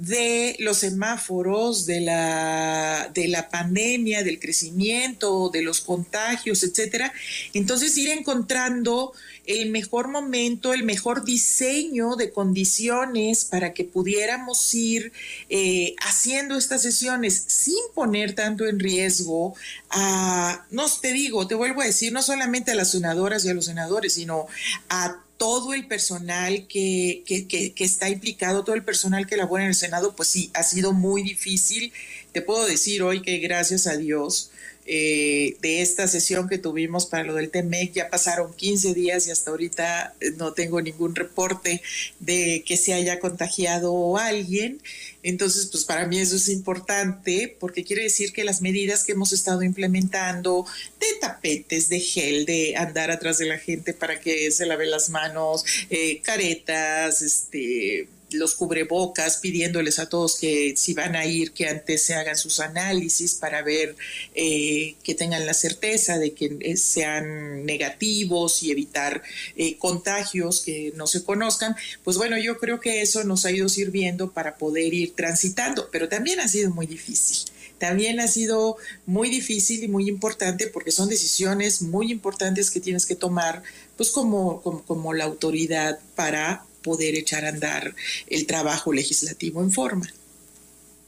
de 0.00 0.56
los 0.60 0.78
semáforos, 0.78 1.84
de 1.84 2.00
la, 2.00 3.10
de 3.12 3.28
la 3.28 3.50
pandemia, 3.50 4.24
del 4.24 4.40
crecimiento, 4.40 5.50
de 5.50 5.62
los 5.62 5.82
contagios, 5.82 6.62
etcétera. 6.62 7.12
Entonces, 7.52 7.96
ir 7.98 8.08
encontrando 8.08 9.12
el 9.46 9.70
mejor 9.70 10.08
momento, 10.08 10.72
el 10.72 10.84
mejor 10.84 11.24
diseño 11.24 12.16
de 12.16 12.30
condiciones 12.30 13.44
para 13.44 13.74
que 13.74 13.84
pudiéramos 13.84 14.74
ir 14.74 15.12
eh, 15.48 15.94
haciendo 16.00 16.56
estas 16.56 16.82
sesiones 16.82 17.44
sin 17.48 17.80
poner 17.94 18.34
tanto 18.34 18.66
en 18.66 18.78
riesgo 18.78 19.54
a, 19.90 20.66
no 20.70 20.86
te 21.00 21.12
digo, 21.12 21.46
te 21.46 21.54
vuelvo 21.54 21.82
a 21.82 21.86
decir, 21.86 22.12
no 22.12 22.22
solamente 22.22 22.70
a 22.70 22.74
las 22.74 22.92
senadoras 22.92 23.44
y 23.44 23.50
a 23.50 23.54
los 23.54 23.66
senadores, 23.66 24.14
sino 24.14 24.46
a 24.88 25.20
todo 25.40 25.72
el 25.72 25.86
personal 25.86 26.66
que, 26.66 27.22
que, 27.24 27.48
que, 27.48 27.82
está 27.82 28.10
implicado, 28.10 28.62
todo 28.62 28.76
el 28.76 28.84
personal 28.84 29.26
que 29.26 29.38
labora 29.38 29.62
en 29.62 29.70
el 29.70 29.74
Senado, 29.74 30.14
pues 30.14 30.28
sí, 30.28 30.50
ha 30.52 30.62
sido 30.62 30.92
muy 30.92 31.22
difícil. 31.22 31.94
Te 32.32 32.42
puedo 32.42 32.66
decir 32.66 33.02
hoy 33.02 33.22
que 33.22 33.38
gracias 33.38 33.86
a 33.86 33.96
Dios, 33.96 34.50
eh, 34.92 35.56
de 35.60 35.82
esta 35.82 36.08
sesión 36.08 36.48
que 36.48 36.58
tuvimos 36.58 37.06
para 37.06 37.22
lo 37.22 37.36
del 37.36 37.48
TEMEC. 37.50 37.92
Ya 37.92 38.08
pasaron 38.10 38.52
15 38.52 38.92
días 38.92 39.24
y 39.28 39.30
hasta 39.30 39.52
ahorita 39.52 40.16
eh, 40.20 40.32
no 40.36 40.52
tengo 40.52 40.82
ningún 40.82 41.14
reporte 41.14 41.80
de 42.18 42.64
que 42.66 42.76
se 42.76 42.92
haya 42.92 43.20
contagiado 43.20 44.18
alguien. 44.18 44.82
Entonces, 45.22 45.66
pues 45.66 45.84
para 45.84 46.08
mí 46.08 46.18
eso 46.18 46.34
es 46.34 46.48
importante 46.48 47.56
porque 47.60 47.84
quiere 47.84 48.02
decir 48.02 48.32
que 48.32 48.42
las 48.42 48.62
medidas 48.62 49.04
que 49.04 49.12
hemos 49.12 49.32
estado 49.32 49.62
implementando 49.62 50.66
de 50.98 51.06
tapetes, 51.20 51.88
de 51.88 52.00
gel, 52.00 52.44
de 52.44 52.74
andar 52.76 53.12
atrás 53.12 53.38
de 53.38 53.46
la 53.46 53.58
gente 53.58 53.94
para 53.94 54.18
que 54.18 54.50
se 54.50 54.66
lave 54.66 54.86
las 54.86 55.08
manos, 55.08 55.64
eh, 55.90 56.20
caretas, 56.20 57.22
este 57.22 58.08
los 58.32 58.54
cubrebocas, 58.54 59.38
pidiéndoles 59.38 59.98
a 59.98 60.08
todos 60.08 60.36
que 60.38 60.74
si 60.76 60.94
van 60.94 61.16
a 61.16 61.26
ir, 61.26 61.52
que 61.52 61.68
antes 61.68 62.02
se 62.02 62.14
hagan 62.14 62.36
sus 62.36 62.60
análisis 62.60 63.34
para 63.34 63.62
ver 63.62 63.96
eh, 64.34 64.96
que 65.02 65.14
tengan 65.14 65.46
la 65.46 65.54
certeza 65.54 66.18
de 66.18 66.32
que 66.32 66.56
eh, 66.60 66.76
sean 66.76 67.64
negativos 67.64 68.62
y 68.62 68.70
evitar 68.70 69.22
eh, 69.56 69.76
contagios 69.78 70.60
que 70.60 70.92
no 70.96 71.06
se 71.06 71.24
conozcan, 71.24 71.76
pues 72.04 72.16
bueno, 72.16 72.38
yo 72.38 72.58
creo 72.58 72.80
que 72.80 73.02
eso 73.02 73.24
nos 73.24 73.44
ha 73.44 73.50
ido 73.50 73.68
sirviendo 73.68 74.32
para 74.32 74.56
poder 74.56 74.94
ir 74.94 75.14
transitando, 75.14 75.88
pero 75.90 76.08
también 76.08 76.40
ha 76.40 76.48
sido 76.48 76.70
muy 76.70 76.86
difícil. 76.86 77.50
También 77.78 78.20
ha 78.20 78.28
sido 78.28 78.76
muy 79.06 79.30
difícil 79.30 79.82
y 79.82 79.88
muy 79.88 80.06
importante 80.06 80.66
porque 80.66 80.92
son 80.92 81.08
decisiones 81.08 81.80
muy 81.80 82.12
importantes 82.12 82.70
que 82.70 82.78
tienes 82.78 83.06
que 83.06 83.16
tomar, 83.16 83.62
pues 83.96 84.10
como, 84.10 84.60
como, 84.60 84.82
como 84.82 85.14
la 85.14 85.24
autoridad 85.24 85.98
para 86.14 86.66
poder 86.82 87.14
echar 87.14 87.44
a 87.44 87.48
andar 87.48 87.94
el 88.26 88.46
trabajo 88.46 88.92
legislativo 88.92 89.62
en 89.62 89.70
forma. 89.70 90.08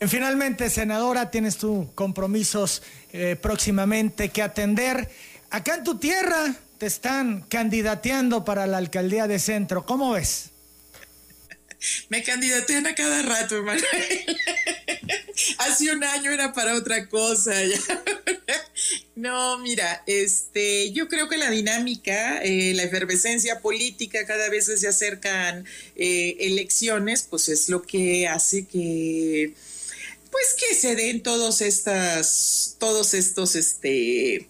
Finalmente, 0.01 0.69
senadora, 0.69 1.31
tienes 1.31 1.57
tus 1.59 1.87
compromisos 1.95 2.83
eh, 3.13 3.37
próximamente 3.41 4.31
que 4.31 4.43
atender. 4.43 5.09
Acá 5.51 5.77
en 5.77 5.85
tu 5.85 5.99
tierra 5.99 6.57
te 6.79 6.87
están 6.87 7.43
candidateando 7.43 8.45
para 8.45 8.67
la 8.67 8.79
alcaldía 8.79 9.29
de 9.29 9.39
centro. 9.39 9.87
¿Cómo 9.87 10.13
ves? 10.13 10.52
Me 12.09 12.23
candidatean 12.23 12.87
a 12.87 12.95
cada 12.95 13.23
rato, 13.23 13.57
Emanuel. 13.57 13.87
Hace 15.59 15.91
un 15.91 16.05
año 16.05 16.31
era 16.31 16.53
para 16.53 16.75
otra 16.77 17.09
cosa. 17.09 17.55
no, 19.15 19.59
mira, 19.59 20.03
este, 20.07 20.93
yo 20.93 21.09
creo 21.09 21.29
que 21.29 21.37
la 21.37 21.51
dinámica, 21.51 22.43
eh, 22.43 22.73
la 22.75 22.85
efervescencia 22.85 23.61
política, 23.61 24.27
cada 24.27 24.49
vez 24.49 24.67
se 24.67 24.89
acercan 24.89 25.65
eh, 25.97 26.37
elecciones, 26.41 27.27
pues 27.29 27.49
es 27.49 27.69
lo 27.69 27.83
que 27.83 28.29
hace 28.29 28.67
que, 28.67 29.55
pues 30.31 30.55
que 30.55 30.75
se 30.75 30.95
den 30.97 31.23
todos 31.23 31.61
estas, 31.61 32.77
todos 32.79 33.15
estos, 33.15 33.57
este, 33.57 34.49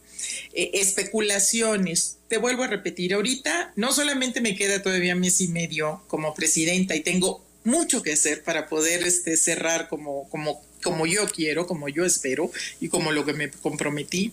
eh, 0.55 0.71
especulaciones. 0.75 2.19
Te 2.33 2.39
vuelvo 2.39 2.63
a 2.63 2.67
repetir, 2.67 3.13
ahorita 3.13 3.75
no 3.77 3.93
solamente 3.93 4.41
me 4.41 4.57
queda 4.57 4.81
todavía 4.81 5.15
mes 5.15 5.43
y 5.43 5.49
medio 5.49 6.03
como 6.07 6.33
presidenta 6.33 6.97
y 6.97 7.01
tengo 7.01 7.45
mucho 7.63 8.03
que 8.03 8.15
hacer 8.15 8.43
para 8.43 8.71
poder 8.71 9.03
este, 9.07 9.37
cerrar 9.37 9.91
como, 9.91 10.31
como, 10.31 10.63
como 10.83 11.05
yo 11.05 11.29
quiero, 11.29 11.67
como 11.67 11.91
yo 11.91 12.07
espero 12.07 12.51
y 12.81 12.89
como 12.89 13.13
lo 13.13 13.27
que 13.27 13.35
me 13.35 13.51
comprometí, 13.51 14.33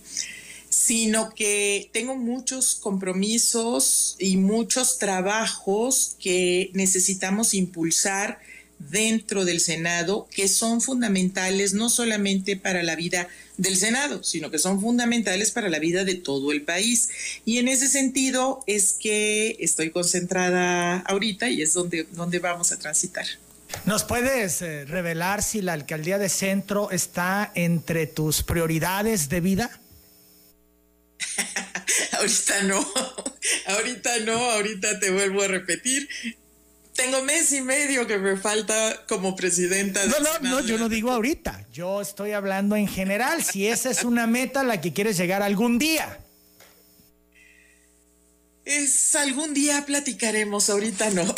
sino 0.69 1.33
que 1.35 1.89
tengo 1.91 2.15
muchos 2.15 2.75
compromisos 2.75 4.15
y 4.17 4.37
muchos 4.37 4.97
trabajos 4.97 6.15
que 6.21 6.71
necesitamos 6.73 7.53
impulsar 7.53 8.39
dentro 8.79 9.43
del 9.43 9.59
Senado 9.59 10.25
que 10.31 10.47
son 10.47 10.79
fundamentales 10.79 11.73
no 11.73 11.89
solamente 11.89 12.55
para 12.55 12.81
la 12.81 12.95
vida 12.95 13.27
del 13.59 13.75
Senado, 13.75 14.23
sino 14.23 14.49
que 14.49 14.57
son 14.57 14.79
fundamentales 14.79 15.51
para 15.51 15.69
la 15.69 15.79
vida 15.79 16.05
de 16.05 16.15
todo 16.15 16.51
el 16.51 16.63
país. 16.63 17.09
Y 17.45 17.57
en 17.57 17.67
ese 17.67 17.87
sentido 17.87 18.63
es 18.67 18.93
que 18.93 19.57
estoy 19.59 19.91
concentrada 19.91 20.99
ahorita 20.99 21.49
y 21.49 21.61
es 21.61 21.73
donde, 21.73 22.07
donde 22.11 22.39
vamos 22.39 22.71
a 22.71 22.79
transitar. 22.79 23.25
¿Nos 23.85 24.03
puedes 24.03 24.61
eh, 24.61 24.85
revelar 24.85 25.43
si 25.43 25.61
la 25.61 25.73
alcaldía 25.73 26.17
de 26.17 26.29
centro 26.29 26.89
está 26.89 27.51
entre 27.53 28.07
tus 28.07 28.43
prioridades 28.43 29.29
de 29.29 29.41
vida? 29.41 29.81
ahorita 32.13 32.63
no, 32.63 32.93
ahorita 33.67 34.19
no, 34.19 34.51
ahorita 34.51 34.99
te 34.99 35.11
vuelvo 35.11 35.43
a 35.43 35.47
repetir. 35.47 36.07
Tengo 36.99 37.23
mes 37.23 37.53
y 37.53 37.61
medio 37.61 38.05
que 38.05 38.17
me 38.17 38.35
falta 38.35 39.05
como 39.07 39.33
presidenta. 39.33 40.05
No, 40.05 40.19
no, 40.19 40.49
no, 40.49 40.59
yo 40.59 40.77
no 40.77 40.89
digo 40.89 41.11
ahorita. 41.11 41.65
Yo 41.71 42.01
estoy 42.01 42.33
hablando 42.33 42.75
en 42.75 42.89
general. 42.89 43.41
Si 43.41 43.65
esa 43.65 43.89
es 43.89 44.03
una 44.03 44.27
meta 44.27 44.59
a 44.59 44.63
la 44.65 44.81
que 44.81 44.91
quieres 44.91 45.15
llegar 45.15 45.41
algún 45.41 45.79
día. 45.79 46.19
Es 48.65 49.15
algún 49.15 49.53
día 49.53 49.85
platicaremos, 49.85 50.69
ahorita 50.69 51.09
no. 51.11 51.23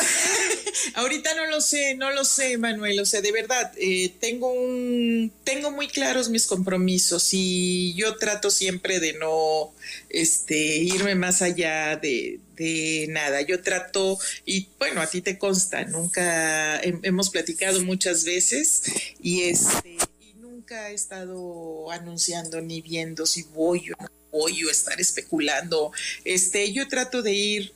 ahorita 0.96 1.34
no 1.36 1.46
lo 1.48 1.62
sé, 1.62 1.96
no 1.96 2.12
lo 2.12 2.26
sé, 2.26 2.58
Manuel. 2.58 3.00
O 3.00 3.06
sea, 3.06 3.22
de 3.22 3.32
verdad, 3.32 3.72
eh, 3.78 4.14
tengo 4.20 4.52
un, 4.52 5.32
tengo 5.44 5.72
muy 5.72 5.88
claros 5.88 6.30
mis 6.30 6.48
compromisos 6.48 7.30
y 7.34 7.94
yo 7.94 8.18
trato 8.18 8.50
siempre 8.50 9.00
de 9.00 9.14
no, 9.14 9.74
este, 10.10 10.78
irme 10.78 11.16
más 11.16 11.42
allá 11.42 11.96
de, 11.98 12.40
de 12.56 13.08
nada. 13.10 13.42
Yo 13.42 13.62
trato 13.62 14.18
y 14.46 14.68
bueno, 14.80 15.02
a 15.02 15.08
ti 15.08 15.22
te 15.22 15.38
consta, 15.38 15.84
nunca 15.86 16.80
hemos 16.82 17.30
platicado 17.30 17.82
muchas 17.82 18.24
veces 18.24 18.84
y 19.22 19.44
este, 19.44 19.98
nunca 20.36 20.92
he 20.92 20.94
estado 20.94 21.92
anunciando 21.92 22.62
ni 22.62 22.82
viendo 22.82 23.26
si 23.26 23.44
voy 23.44 23.92
o 23.92 24.02
no 24.02 24.10
voy 24.32 24.64
o 24.64 24.70
estar 24.70 25.00
especulando. 25.00 25.92
Este, 26.24 26.72
yo 26.72 26.88
trato 26.88 27.22
de 27.22 27.34
ir 27.34 27.74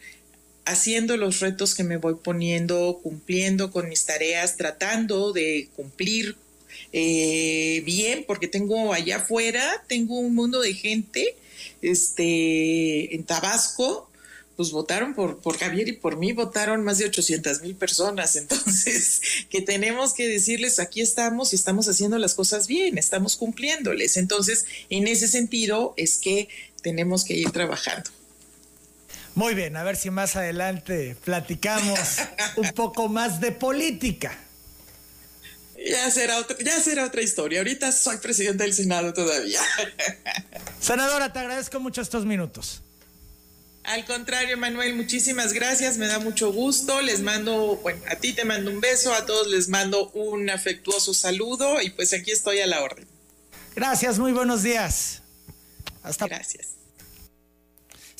haciendo 0.66 1.18
los 1.18 1.39
retos 1.39 1.76
que 1.76 1.84
me 1.84 1.97
voy 1.97 2.16
poniendo, 2.16 2.99
cumpliendo 3.01 3.72
con 3.72 3.88
mis 3.88 4.05
tareas, 4.05 4.57
tratando 4.57 5.32
de 5.32 5.70
cumplir 5.76 6.36
eh, 6.91 7.82
bien, 7.86 8.24
porque 8.28 8.47
tengo 8.47 8.93
allá 8.93 9.18
afuera, 9.18 9.84
tengo 9.88 10.20
un 10.20 10.34
mundo 10.34 10.61
de 10.61 10.74
gente, 10.74 11.36
este, 11.82 13.16
en 13.16 13.24
Tabasco, 13.24 14.09
pues 14.55 14.72
votaron 14.72 15.13
por, 15.13 15.39
por 15.39 15.57
Javier 15.57 15.89
y 15.89 15.93
por 15.93 16.18
mí, 16.18 16.32
votaron 16.32 16.84
más 16.84 16.97
de 16.97 17.05
800 17.05 17.61
mil 17.61 17.76
personas. 17.76 18.36
Entonces, 18.38 19.22
que 19.49 19.61
tenemos 19.61 20.13
que 20.13 20.28
decirles, 20.28 20.80
aquí 20.80 21.01
estamos 21.01 21.53
y 21.53 21.57
estamos 21.57 21.88
haciendo 21.88 22.18
las 22.18 22.34
cosas 22.34 22.68
bien, 22.68 22.97
estamos 22.97 23.36
cumpliéndoles. 23.36 24.18
Entonces, 24.18 24.66
en 24.89 25.07
ese 25.07 25.28
sentido 25.28 25.93
es 25.97 26.18
que 26.18 26.47
tenemos 26.82 27.26
que 27.26 27.36
ir 27.36 27.51
trabajando. 27.51 28.09
Muy 29.36 29.54
bien, 29.54 29.76
a 29.76 29.84
ver 29.84 29.98
si 29.98 30.10
más 30.10 30.38
adelante 30.38 31.18
platicamos 31.24 32.00
un 32.56 32.72
poco 32.72 33.10
más 33.10 33.42
de 33.42 33.52
política. 33.52 34.38
Ya 35.78 36.10
será, 36.10 36.40
otra, 36.40 36.56
ya 36.64 36.80
será 36.82 37.06
otra 37.06 37.22
historia. 37.22 37.60
Ahorita 37.60 37.92
soy 37.92 38.18
presidente 38.18 38.64
del 38.64 38.74
Senado 38.74 39.14
todavía. 39.14 39.60
Senadora, 40.80 41.34
te 41.34 41.40
agradezco 41.40 41.82
mucho 41.82 42.02
estos 42.02 42.26
minutos. 42.26 42.82
Al 43.84 44.06
contrario, 44.06 44.58
Manuel, 44.58 44.96
muchísimas 44.96 45.54
gracias, 45.54 45.98
me 45.98 46.08
da 46.08 46.18
mucho 46.18 46.52
gusto. 46.52 47.02
Les 47.02 47.22
mando, 47.22 47.76
bueno, 47.84 48.02
a 48.10 48.16
ti 48.16 48.34
te 48.34 48.46
mando 48.46 48.72
un 48.72 48.80
beso, 48.80 49.14
a 49.14 49.26
todos 49.26 49.48
les 49.48 49.68
mando 49.68 50.10
un 50.12 50.50
afectuoso 50.50 51.14
saludo 51.14 51.82
y 51.82 51.92
pues 51.92 52.14
aquí 52.14 52.32
estoy 52.32 52.62
a 52.62 52.68
la 52.68 52.82
orden. 52.82 53.06
Gracias, 53.76 54.18
muy 54.18 54.32
buenos 54.32 54.64
días. 54.64 55.22
Hasta 56.02 56.28
Gracias. 56.28 56.75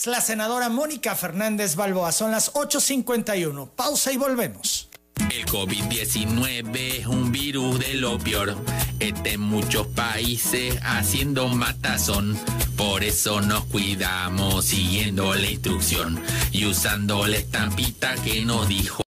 La 0.03 0.21
senadora 0.21 0.69
Mónica 0.69 1.15
Fernández 1.15 1.75
Balboa, 1.75 2.11
son 2.11 2.29
las 2.29 2.51
8:51. 2.53 3.71
Pausa 3.75 4.11
y 4.11 4.17
volvemos. 4.17 4.89
El 5.31 5.45
COVID-19 5.45 6.99
es 6.99 7.07
un 7.07 7.31
virus 7.31 7.79
de 7.79 7.95
lo 7.95 8.19
peor. 8.19 8.55
Está 8.99 9.29
en 9.29 9.39
muchos 9.39 9.87
países 9.87 10.77
haciendo 10.83 11.47
matazón. 11.47 12.37
Por 12.75 13.03
eso 13.03 13.41
nos 13.41 13.63
cuidamos 13.65 14.65
siguiendo 14.65 15.33
la 15.33 15.49
instrucción 15.49 16.21
y 16.51 16.65
usando 16.65 17.25
la 17.25 17.37
estampita 17.37 18.15
que 18.15 18.43
nos 18.45 18.67
dijo. 18.67 19.03